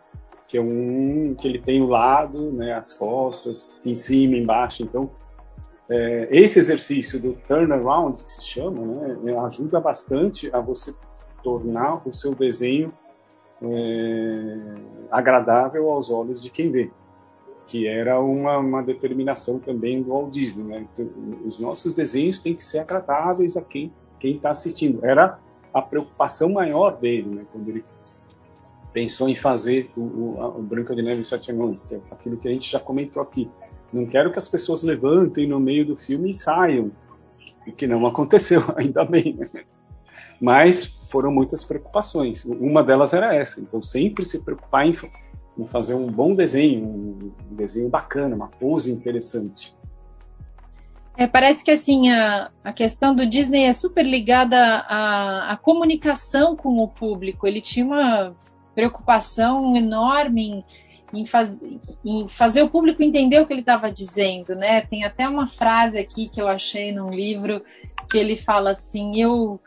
que 0.48 0.56
é 0.56 0.60
um 0.60 1.34
que 1.38 1.46
ele 1.46 1.60
tem 1.60 1.82
o 1.82 1.86
lado, 1.86 2.50
né? 2.50 2.72
As 2.72 2.94
costas, 2.94 3.82
em 3.84 3.94
cima, 3.94 4.36
embaixo. 4.36 4.82
Então 4.82 5.10
é, 5.88 6.28
esse 6.30 6.58
exercício 6.58 7.20
do 7.20 7.34
turnaround, 7.46 8.22
que 8.22 8.32
se 8.32 8.42
chama, 8.42 8.84
né, 8.84 9.32
é, 9.32 9.38
ajuda 9.38 9.80
bastante 9.80 10.50
a 10.52 10.60
você 10.60 10.92
tornar 11.42 12.06
o 12.06 12.12
seu 12.12 12.34
desenho 12.34 12.92
é, 13.62 14.58
agradável 15.10 15.90
aos 15.90 16.10
olhos 16.10 16.42
de 16.42 16.50
quem 16.50 16.70
vê, 16.70 16.90
que 17.66 17.86
era 17.86 18.20
uma, 18.20 18.58
uma 18.58 18.82
determinação 18.82 19.58
também 19.58 20.02
do 20.02 20.10
Walt 20.10 20.32
Disney. 20.32 20.64
Né? 20.64 20.86
Então, 20.92 21.08
os 21.44 21.60
nossos 21.60 21.94
desenhos 21.94 22.38
têm 22.40 22.54
que 22.54 22.64
ser 22.64 22.80
agradáveis 22.80 23.56
a 23.56 23.62
quem 23.62 23.92
está 24.20 24.50
assistindo. 24.50 25.04
Era 25.04 25.38
a 25.72 25.80
preocupação 25.80 26.48
maior 26.48 26.96
dele, 26.96 27.28
né, 27.28 27.46
quando 27.52 27.68
ele 27.68 27.84
pensou 28.92 29.28
em 29.28 29.34
fazer 29.34 29.90
o, 29.96 30.00
o, 30.00 30.58
o 30.58 30.62
Branca 30.62 30.96
de 30.96 31.02
Neve 31.02 31.20
e 31.20 31.24
Sete 31.24 31.52
Anões, 31.52 31.82
que 31.82 31.94
é 31.94 31.98
aquilo 32.10 32.36
que 32.38 32.48
a 32.48 32.50
gente 32.50 32.72
já 32.72 32.80
comentou 32.80 33.22
aqui. 33.22 33.48
Não 33.92 34.06
quero 34.06 34.32
que 34.32 34.38
as 34.38 34.48
pessoas 34.48 34.82
levantem 34.82 35.46
no 35.46 35.60
meio 35.60 35.84
do 35.84 35.96
filme 35.96 36.30
e 36.30 36.34
saiam, 36.34 36.90
que 37.76 37.86
não 37.86 38.06
aconteceu, 38.06 38.62
ainda 38.76 39.04
bem. 39.04 39.34
Né? 39.34 39.64
Mas 40.40 40.84
foram 41.10 41.30
muitas 41.30 41.64
preocupações. 41.64 42.44
Uma 42.44 42.82
delas 42.82 43.14
era 43.14 43.34
essa. 43.34 43.60
Então, 43.60 43.82
sempre 43.82 44.24
se 44.24 44.40
preocupar 44.40 44.86
em, 44.86 44.94
em 45.58 45.66
fazer 45.66 45.94
um 45.94 46.06
bom 46.06 46.34
desenho, 46.34 46.84
um 46.84 47.32
desenho 47.54 47.88
bacana, 47.88 48.36
uma 48.36 48.48
pose 48.48 48.92
interessante. 48.92 49.74
É, 51.16 51.26
parece 51.26 51.64
que 51.64 51.70
assim 51.70 52.10
a, 52.10 52.50
a 52.62 52.72
questão 52.74 53.14
do 53.14 53.26
Disney 53.26 53.64
é 53.64 53.72
super 53.72 54.04
ligada 54.04 54.58
à, 54.86 55.52
à 55.52 55.56
comunicação 55.56 56.54
com 56.54 56.78
o 56.78 56.88
público. 56.88 57.46
Ele 57.46 57.62
tinha 57.62 57.86
uma 57.86 58.36
preocupação 58.74 59.74
enorme 59.74 60.42
em, 60.50 60.64
em, 61.18 61.26
faz, 61.26 61.56
em 62.04 62.28
fazer 62.28 62.62
o 62.62 62.70
público 62.70 63.02
entender 63.02 63.40
o 63.40 63.46
que 63.46 63.52
ele 63.52 63.60
estava 63.60 63.90
dizendo, 63.90 64.54
né? 64.54 64.82
Tem 64.82 65.04
até 65.04 65.28
uma 65.28 65.46
frase 65.46 65.98
aqui 65.98 66.28
que 66.28 66.40
eu 66.40 66.48
achei 66.48 66.92
num 66.92 67.10
livro 67.10 67.62
que 68.10 68.18
ele 68.18 68.36
fala 68.36 68.70
assim: 68.70 69.20
eu 69.20 69.60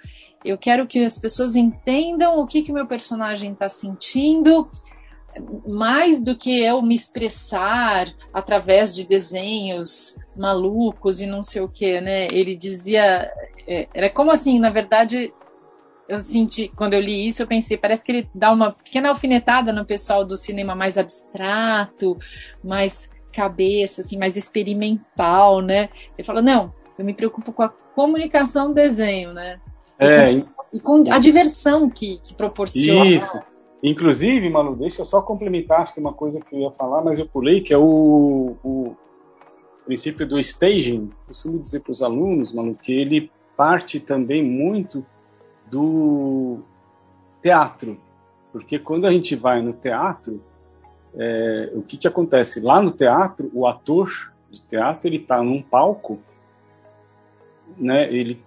eu 0.44 0.58
quero 0.58 0.88
que 0.88 1.04
as 1.04 1.18
pessoas 1.18 1.56
entendam 1.56 2.40
o 2.40 2.48
que 2.48 2.62
que 2.62 2.72
meu 2.72 2.88
personagem 2.88 3.52
está 3.52 3.68
sentindo, 3.68 4.70
mais 5.68 6.24
do 6.24 6.36
que 6.36 6.64
eu 6.64 6.82
me 6.82 6.96
expressar 6.96 8.08
através 8.34 8.96
de 8.96 9.08
desenhos 9.08 10.18
malucos 10.36 11.22
e 11.22 11.28
não 11.28 11.42
sei 11.42 11.62
o 11.62 11.68
que, 11.68 12.00
né? 12.02 12.28
Ele 12.32 12.56
dizia, 12.56 13.32
é, 13.68 13.88
era 13.94 14.10
como 14.10 14.32
assim, 14.32 14.60
na 14.60 14.70
verdade, 14.70 15.34
eu 16.10 16.18
senti, 16.18 16.70
quando 16.76 16.96
eu 16.96 17.00
li 17.00 17.28
isso, 17.28 17.44
eu 17.44 17.48
pensei, 17.48 17.78
parece 17.78 18.04
que 18.04 18.12
ele 18.12 18.30
dá 18.34 18.52
uma 18.52 18.72
pequena 18.72 19.10
alfinetada 19.10 19.72
no 19.72 19.86
pessoal 19.86 20.26
do 20.26 20.36
cinema 20.36 20.74
mais 20.74 20.98
abstrato, 20.98 22.18
mais 22.64 23.08
cabeça, 23.32 24.02
assim, 24.02 24.18
mais 24.18 24.36
experimental, 24.36 25.62
né? 25.62 25.90
Ele 26.18 26.26
falou, 26.26 26.42
não, 26.42 26.74
eu 26.98 27.06
me 27.06 27.14
preocupo 27.14 27.54
com 27.54 27.62
a 27.62 27.70
comunicação 27.70 28.70
do 28.70 28.74
desenho, 28.74 29.34
né? 29.34 29.62
É, 30.00 30.32
e 30.32 30.42
com, 30.42 30.56
e 30.74 30.80
com 30.80 31.14
a 31.14 31.20
diversão 31.20 31.88
que, 31.88 32.20
que 32.24 32.34
proporciona. 32.34 33.06
Isso. 33.06 33.40
Inclusive, 33.84 34.50
Malu, 34.50 34.76
deixa 34.76 35.04
eu 35.04 35.06
só 35.06 35.22
complementar, 35.22 35.82
acho 35.82 35.94
que 35.94 36.00
uma 36.00 36.14
coisa 36.14 36.42
que 36.42 36.56
eu 36.56 36.60
ia 36.60 36.72
falar, 36.72 37.04
mas 37.04 37.20
eu 37.20 37.28
pulei, 37.28 37.62
que 37.62 37.72
é 37.72 37.78
o, 37.78 38.56
o 38.64 38.96
princípio 39.86 40.28
do 40.28 40.40
staging. 40.40 41.04
Eu 41.04 41.28
costumo 41.28 41.60
dizer 41.60 41.82
para 41.82 41.92
os 41.92 42.02
alunos, 42.02 42.52
Malu, 42.52 42.76
que 42.82 42.92
ele 42.92 43.32
parte 43.56 44.00
também 44.00 44.44
muito 44.44 45.06
do 45.70 46.60
teatro. 47.42 48.00
Porque 48.52 48.80
quando 48.80 49.06
a 49.06 49.12
gente 49.12 49.36
vai 49.36 49.62
no 49.62 49.74
teatro, 49.74 50.42
é, 51.16 51.72
o 51.74 51.82
que, 51.82 51.98
que 51.98 52.08
acontece? 52.08 52.60
Lá 52.60 52.82
no 52.82 52.92
teatro, 52.92 53.50
o 53.54 53.68
ator 53.68 54.34
de 54.50 54.62
teatro 54.62 55.08
ele 55.08 55.18
está 55.18 55.42
num 55.44 55.62
palco, 55.62 56.20
né? 57.78 58.12
Ele 58.12 58.42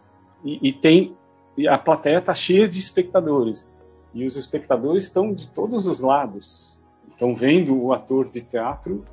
e, 0.44 0.68
e 0.68 0.72
tem 0.72 1.16
e 1.56 1.68
a 1.68 1.78
plateia 1.78 2.18
está 2.18 2.34
cheia 2.34 2.66
de 2.66 2.78
espectadores 2.78 3.70
e 4.14 4.26
os 4.26 4.36
espectadores 4.36 5.04
estão 5.04 5.32
de 5.32 5.46
todos 5.48 5.86
os 5.86 6.00
lados, 6.00 6.82
estão 7.10 7.34
vendo 7.34 7.76
o 7.76 7.92
ator 7.92 8.28
de 8.28 8.40
teatro. 8.40 9.04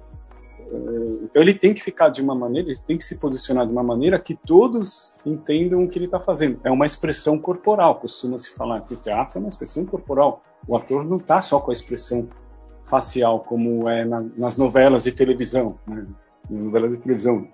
Eh, 0.72 1.20
então 1.24 1.42
ele 1.42 1.54
tem 1.54 1.74
que 1.74 1.84
ficar 1.84 2.10
de 2.10 2.22
uma 2.22 2.36
maneira, 2.36 2.70
ele 2.70 2.80
tem 2.86 2.98
que 2.98 3.04
se 3.04 3.18
posicionar 3.18 3.66
de 3.66 3.72
uma 3.72 3.84
maneira 3.84 4.20
que 4.20 4.36
todos 4.36 5.14
entendam 5.26 5.84
o 5.84 5.90
que 5.90 5.98
ele 5.98 6.06
está 6.06 6.20
fazendo. 6.20 6.60
É 6.64 6.72
uma 6.72 6.86
expressão 6.86 7.38
corporal, 7.38 7.96
costuma-se 7.96 8.54
falar 8.56 8.82
que 8.82 8.94
o 8.94 8.98
teatro 8.98 9.38
é 9.38 9.40
uma 9.40 9.50
expressão 9.50 9.86
corporal. 9.86 10.44
O 10.68 10.76
ator 10.76 11.06
não 11.06 11.18
está 11.18 11.42
só 11.42 11.60
com 11.60 11.72
a 11.72 11.74
expressão 11.74 12.28
facial, 12.86 13.42
como 13.42 13.88
é 13.88 14.04
na, 14.04 14.26
nas 14.36 14.58
novelas 14.58 15.04
de 15.04 15.12
televisão. 15.12 15.78
Né? 15.88 16.06
Novelas 16.50 16.92
de 16.92 16.98
televisão, 16.98 17.48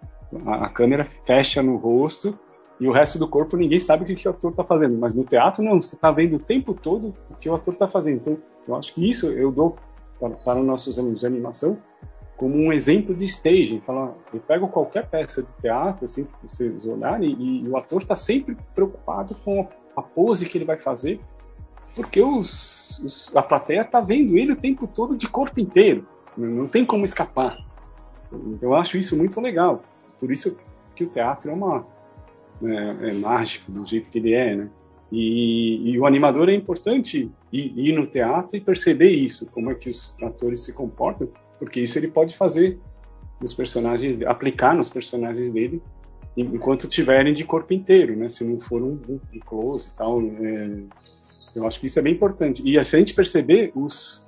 a, 0.45 0.65
a 0.65 0.69
câmera 0.69 1.05
fecha 1.25 1.61
no 1.61 1.75
rosto 1.75 2.37
e 2.79 2.87
o 2.87 2.91
resto 2.91 3.17
do 3.17 3.27
corpo 3.27 3.55
ninguém 3.55 3.79
sabe 3.79 4.03
o 4.03 4.05
que, 4.05 4.15
que 4.15 4.27
o 4.27 4.31
ator 4.31 4.51
está 4.51 4.63
fazendo. 4.63 4.97
Mas 4.97 5.13
no 5.13 5.23
teatro, 5.23 5.63
não, 5.63 5.81
você 5.81 5.95
está 5.95 6.11
vendo 6.11 6.37
o 6.37 6.39
tempo 6.39 6.73
todo 6.73 7.13
o 7.29 7.35
que 7.35 7.49
o 7.49 7.55
ator 7.55 7.73
está 7.73 7.87
fazendo. 7.87 8.17
Então, 8.17 8.37
eu 8.67 8.75
acho 8.75 8.93
que 8.93 9.09
isso 9.09 9.27
eu 9.27 9.51
dou 9.51 9.77
para, 10.19 10.31
para 10.31 10.59
os 10.59 10.65
nossos 10.65 10.97
alunos 10.97 11.19
de 11.19 11.25
animação 11.25 11.77
como 12.37 12.55
um 12.55 12.71
exemplo 12.71 13.15
de 13.15 13.25
staging. 13.25 13.81
Fala, 13.81 14.15
eu 14.33 14.39
pego 14.39 14.67
qualquer 14.67 15.07
peça 15.09 15.41
de 15.43 15.49
teatro, 15.61 16.05
assim, 16.05 16.25
para 16.25 16.37
vocês 16.47 16.85
olharem, 16.85 17.35
e, 17.39 17.63
e 17.63 17.69
o 17.69 17.77
ator 17.77 18.01
está 18.01 18.15
sempre 18.15 18.57
preocupado 18.73 19.35
com 19.43 19.67
a 19.95 20.01
pose 20.01 20.47
que 20.47 20.57
ele 20.57 20.65
vai 20.65 20.77
fazer, 20.77 21.19
porque 21.95 22.21
os, 22.21 22.99
os, 22.99 23.35
a 23.35 23.41
plateia 23.41 23.81
está 23.81 24.01
vendo 24.01 24.37
ele 24.37 24.51
o 24.51 24.57
tempo 24.57 24.85
todo 24.85 25.15
de 25.15 25.27
corpo 25.27 25.59
inteiro. 25.59 26.05
Não 26.37 26.67
tem 26.67 26.85
como 26.85 27.05
escapar. 27.05 27.57
Eu 28.61 28.75
acho 28.75 28.97
isso 28.97 29.15
muito 29.15 29.39
legal. 29.39 29.81
Por 30.19 30.29
isso 30.29 30.57
que 30.93 31.05
o 31.05 31.07
teatro 31.07 31.49
é 31.49 31.53
uma 31.53 31.85
é, 32.63 33.09
é 33.09 33.13
mágico 33.13 33.71
do 33.71 33.85
jeito 33.87 34.09
que 34.09 34.17
ele 34.17 34.33
é, 34.33 34.55
né? 34.55 34.69
E, 35.11 35.91
e, 35.91 35.99
o 35.99 36.05
animador 36.05 36.49
é 36.49 36.53
importante 36.53 37.31
ir, 37.51 37.73
ir, 37.77 37.93
no 37.93 38.07
teatro 38.07 38.57
e 38.57 38.59
perceber 38.61 39.11
isso, 39.11 39.45
como 39.45 39.71
é 39.71 39.75
que 39.75 39.89
os 39.89 40.15
atores 40.21 40.61
se 40.61 40.73
comportam, 40.73 41.29
porque 41.59 41.81
isso 41.81 41.97
ele 41.97 42.07
pode 42.07 42.35
fazer 42.35 42.79
nos 43.39 43.53
personagens, 43.53 44.21
aplicar 44.23 44.73
nos 44.73 44.89
personagens 44.89 45.51
dele 45.51 45.81
enquanto 46.37 46.87
tiverem 46.87 47.33
de 47.33 47.43
corpo 47.43 47.73
inteiro, 47.73 48.15
né? 48.15 48.29
Se 48.29 48.43
não 48.43 48.59
for 48.59 48.81
um, 48.81 48.99
um 49.09 49.39
close 49.45 49.91
e 49.91 49.97
tal. 49.97 50.21
É, 50.21 50.79
eu 51.55 51.65
acho 51.65 51.79
que 51.79 51.87
isso 51.87 51.97
é 51.99 52.01
bem 52.01 52.13
importante. 52.13 52.61
E 52.65 52.83
se 52.83 52.95
a 52.95 52.99
gente 52.99 53.13
perceber, 53.13 53.71
os, 53.73 54.25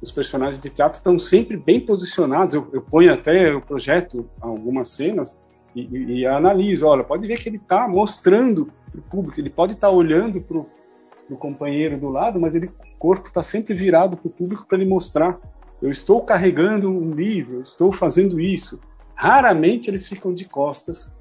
os 0.00 0.10
personagens 0.10 0.60
de 0.60 0.68
teatro 0.68 0.98
estão 0.98 1.18
sempre 1.18 1.56
bem 1.56 1.80
posicionados. 1.80 2.54
Eu, 2.54 2.68
eu 2.72 2.82
ponho 2.82 3.12
até, 3.12 3.50
eu 3.50 3.60
projeto 3.60 4.28
algumas 4.40 4.88
cenas 4.88 5.40
e, 5.74 6.20
e 6.20 6.26
analisa, 6.26 6.86
olha, 6.86 7.04
pode 7.04 7.26
ver 7.26 7.38
que 7.38 7.48
ele 7.48 7.56
está 7.56 7.88
mostrando 7.88 8.70
para 8.90 9.00
o 9.00 9.02
público, 9.02 9.40
ele 9.40 9.50
pode 9.50 9.74
estar 9.74 9.88
tá 9.88 9.92
olhando 9.92 10.40
para 10.40 10.58
o 10.58 11.36
companheiro 11.36 11.98
do 11.98 12.08
lado, 12.08 12.40
mas 12.40 12.54
ele, 12.54 12.66
o 12.66 12.98
corpo 12.98 13.28
está 13.28 13.42
sempre 13.42 13.74
virado 13.74 14.16
para 14.16 14.28
o 14.28 14.32
público 14.32 14.64
para 14.66 14.78
ele 14.78 14.88
mostrar, 14.88 15.38
eu 15.80 15.90
estou 15.90 16.22
carregando 16.22 16.90
um 16.90 17.12
livro, 17.12 17.62
estou 17.62 17.92
fazendo 17.92 18.40
isso. 18.40 18.80
Raramente 19.14 19.90
eles 19.90 20.08
ficam 20.08 20.32
de 20.32 20.44
costas. 20.44 21.14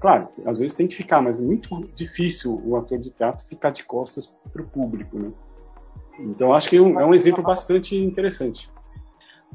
Claro, 0.00 0.28
às 0.44 0.58
vezes 0.58 0.76
tem 0.76 0.86
que 0.86 0.94
ficar, 0.94 1.22
mas 1.22 1.40
é 1.40 1.44
muito 1.44 1.88
difícil 1.94 2.60
o 2.64 2.76
ator 2.76 2.98
de 2.98 3.10
teatro 3.10 3.46
ficar 3.46 3.70
de 3.70 3.84
costas 3.84 4.26
para 4.52 4.62
o 4.62 4.66
público, 4.66 5.18
né? 5.18 5.32
Então 6.18 6.52
acho 6.52 6.68
que 6.68 6.76
é 6.76 6.80
um, 6.80 7.00
é 7.00 7.04
um 7.04 7.14
exemplo 7.14 7.42
bastante 7.42 7.96
interessante. 7.96 8.70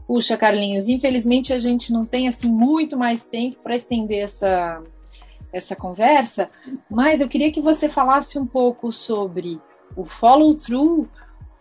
Puxa, 0.08 0.38
Carlinhos, 0.38 0.88
infelizmente 0.88 1.54
a 1.54 1.60
gente 1.60 1.94
não 1.94 2.06
tem 2.06 2.28
assim 2.28 2.50
muito 2.50 2.98
mais 2.98 3.26
tempo 3.26 3.62
para 3.62 3.76
estender 3.76 4.24
essa, 4.24 4.82
essa 5.54 5.76
conversa, 5.76 6.50
mas 6.90 7.22
eu 7.22 7.30
queria 7.30 7.52
que 7.52 7.62
você 7.62 7.88
falasse 7.88 8.40
um 8.40 8.46
pouco 8.46 8.92
sobre 8.92 9.62
o 9.96 10.06
follow 10.06 10.56
through 10.56 11.08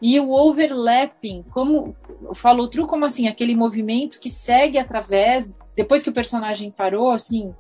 e 0.01 0.19
o 0.21 0.31
overlapping, 0.31 1.45
como 1.51 1.97
o 2.23 2.35
follow 2.35 2.69
como 2.87 3.05
assim 3.05 3.27
aquele 3.27 3.55
movimento 3.55 4.21
que 4.21 4.31
segue 4.31 4.79
através 4.79 5.53
depois 5.75 6.03
que 6.03 6.11
o 6.11 6.13
personagem 6.13 6.71
parou, 6.71 7.11
assim, 7.11 7.55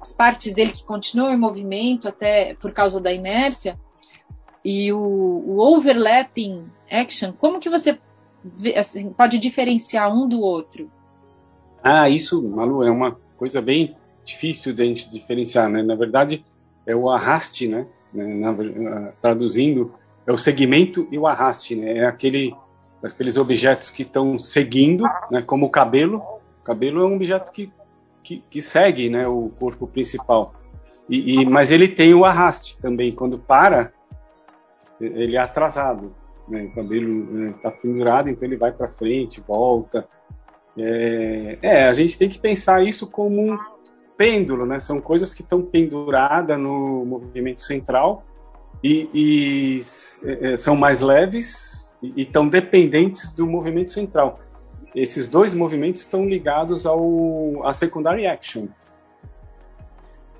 as 0.00 0.14
partes 0.14 0.54
dele 0.54 0.72
que 0.72 0.84
continuam 0.84 1.32
em 1.32 1.38
movimento 1.38 2.08
até 2.08 2.54
por 2.54 2.72
causa 2.72 3.00
da 3.00 3.12
inércia 3.12 3.78
e 4.64 4.92
o, 4.92 4.98
o 4.98 5.58
overlapping 5.58 6.66
action, 6.90 7.32
como 7.32 7.60
que 7.60 7.68
você 7.68 7.98
assim, 8.76 9.12
pode 9.12 9.38
diferenciar 9.38 10.12
um 10.12 10.28
do 10.28 10.40
outro? 10.40 10.90
Ah, 11.82 12.08
isso, 12.08 12.42
Malu, 12.42 12.82
é 12.82 12.90
uma 12.90 13.16
coisa 13.36 13.60
bem 13.60 13.96
difícil 14.24 14.72
de 14.72 14.82
a 14.82 14.84
gente 14.84 15.10
diferenciar, 15.10 15.68
né? 15.68 15.82
Na 15.82 15.94
verdade, 15.94 16.44
é 16.86 16.94
o 16.94 17.10
arraste, 17.10 17.66
né? 17.66 17.86
Na, 18.12 18.52
traduzindo, 19.20 19.94
é 20.26 20.32
o 20.32 20.38
segmento 20.38 21.06
e 21.10 21.18
o 21.18 21.26
arraste, 21.26 21.74
né? 21.74 21.98
É 21.98 22.06
aquele, 22.06 22.54
aqueles 23.02 23.36
objetos 23.36 23.90
que 23.90 24.02
estão 24.02 24.38
seguindo, 24.38 25.04
né? 25.30 25.42
Como 25.42 25.66
o 25.66 25.70
cabelo. 25.70 26.22
O 26.60 26.64
cabelo 26.64 27.02
é 27.02 27.06
um 27.06 27.16
objeto 27.16 27.50
que, 27.50 27.72
que, 28.22 28.42
que 28.48 28.60
segue, 28.60 29.08
né? 29.08 29.26
O 29.26 29.50
corpo 29.58 29.86
principal. 29.86 30.52
E, 31.08 31.40
e, 31.40 31.46
mas 31.46 31.70
ele 31.70 31.88
tem 31.88 32.14
o 32.14 32.24
arraste 32.24 32.80
também. 32.80 33.14
Quando 33.14 33.38
para, 33.38 33.90
ele 35.00 35.36
é 35.36 35.40
atrasado 35.40 36.14
né? 36.48 36.64
O 36.64 36.74
cabelo 36.74 37.50
está 37.50 37.70
né, 37.70 37.76
pendurado, 37.80 38.28
então 38.28 38.46
ele 38.46 38.56
vai 38.56 38.72
para 38.72 38.88
frente, 38.88 39.40
volta. 39.40 40.06
É, 40.76 41.58
é, 41.62 41.84
a 41.88 41.92
gente 41.92 42.16
tem 42.16 42.28
que 42.28 42.38
pensar 42.38 42.84
isso 42.84 43.06
como 43.06 43.52
um 43.52 43.58
pêndulo, 44.16 44.66
né? 44.66 44.78
São 44.78 45.00
coisas 45.00 45.32
que 45.32 45.42
estão 45.42 45.62
penduradas 45.62 46.58
no 46.58 47.04
movimento 47.04 47.62
central 47.62 48.24
e, 48.82 49.08
e 49.14 49.82
é, 50.24 50.56
são 50.56 50.76
mais 50.76 51.00
leves 51.00 51.92
e 52.02 52.22
estão 52.22 52.48
dependentes 52.48 53.32
do 53.32 53.46
movimento 53.46 53.90
central. 53.90 54.40
Esses 54.94 55.28
dois 55.28 55.54
movimentos 55.54 56.02
estão 56.02 56.26
ligados 56.26 56.84
ao 56.84 57.64
a 57.64 57.72
secondary 57.72 58.26
action. 58.26 58.66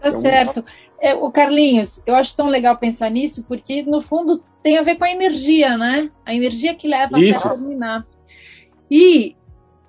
Tá 0.01 0.09
então, 0.09 0.21
certo. 0.21 0.65
É, 1.01 1.15
o 1.15 1.31
Carlinhos, 1.31 2.03
eu 2.07 2.15
acho 2.15 2.37
tão 2.37 2.49
legal 2.49 2.77
pensar 2.77 3.11
nisso, 3.11 3.45
porque 3.49 3.83
no 3.83 4.01
fundo 4.01 4.43
tem 4.63 4.79
a 4.79 4.83
ver 4.83 4.97
com 4.97 5.05
a 5.05 5.11
energia, 5.11 5.77
né? 5.77 6.11
A 6.25 6.35
energia 6.35 6.75
que 6.75 6.87
leva 6.87 7.19
Isso. 7.21 7.41
até 7.41 7.57
terminar. 7.57 8.07
E 8.91 9.37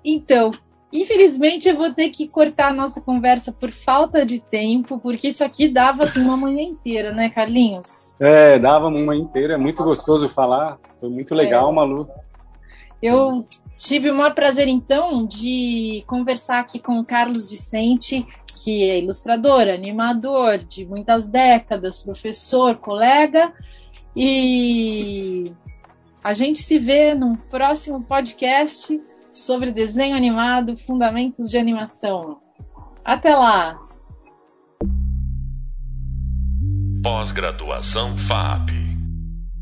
então, 0.04 0.52
infelizmente 0.94 1.68
eu 1.68 1.74
vou 1.74 1.92
ter 1.92 2.08
que 2.10 2.28
cortar 2.28 2.68
a 2.68 2.72
nossa 2.72 3.00
conversa 3.00 3.52
por 3.52 3.72
falta 3.72 4.24
de 4.24 4.40
tempo, 4.40 4.98
porque 5.00 5.28
isso 5.28 5.42
aqui 5.42 5.68
dava 5.68 6.04
assim 6.04 6.22
uma 6.22 6.36
manhã 6.36 6.62
inteira, 6.62 7.12
né, 7.12 7.28
Carlinhos? 7.28 8.18
É, 8.20 8.58
dava 8.58 8.86
uma 8.86 9.00
manhã 9.00 9.22
inteira, 9.22 9.54
é 9.54 9.58
muito 9.58 9.82
gostoso 9.82 10.28
falar, 10.28 10.78
foi 11.00 11.10
muito 11.10 11.34
legal, 11.34 11.70
é. 11.70 11.74
Malu. 11.74 12.08
Eu 13.02 13.44
tive 13.76 14.10
o 14.10 14.14
maior 14.14 14.34
prazer 14.34 14.68
então 14.68 15.26
de 15.26 16.04
conversar 16.06 16.60
aqui 16.60 16.78
com 16.78 17.00
o 17.00 17.04
Carlos 17.04 17.50
Vicente, 17.50 18.24
que 18.62 18.88
é 18.88 19.00
ilustrador, 19.00 19.62
animador 19.62 20.58
de 20.58 20.86
muitas 20.86 21.28
décadas, 21.28 22.02
professor, 22.02 22.76
colega, 22.76 23.52
e 24.16 25.52
a 26.22 26.32
gente 26.32 26.60
se 26.60 26.78
vê 26.78 27.14
num 27.14 27.34
próximo 27.34 28.02
podcast 28.04 28.98
sobre 29.34 29.72
desenho 29.72 30.16
animado, 30.16 30.76
fundamentos 30.76 31.50
de 31.50 31.58
animação. 31.58 32.38
Até 33.04 33.34
lá! 33.34 33.76
Pós-graduação 37.02 38.16
FAP 38.16 38.70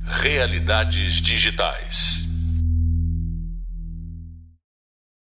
Realidades 0.04 1.14
Digitais 1.20 2.31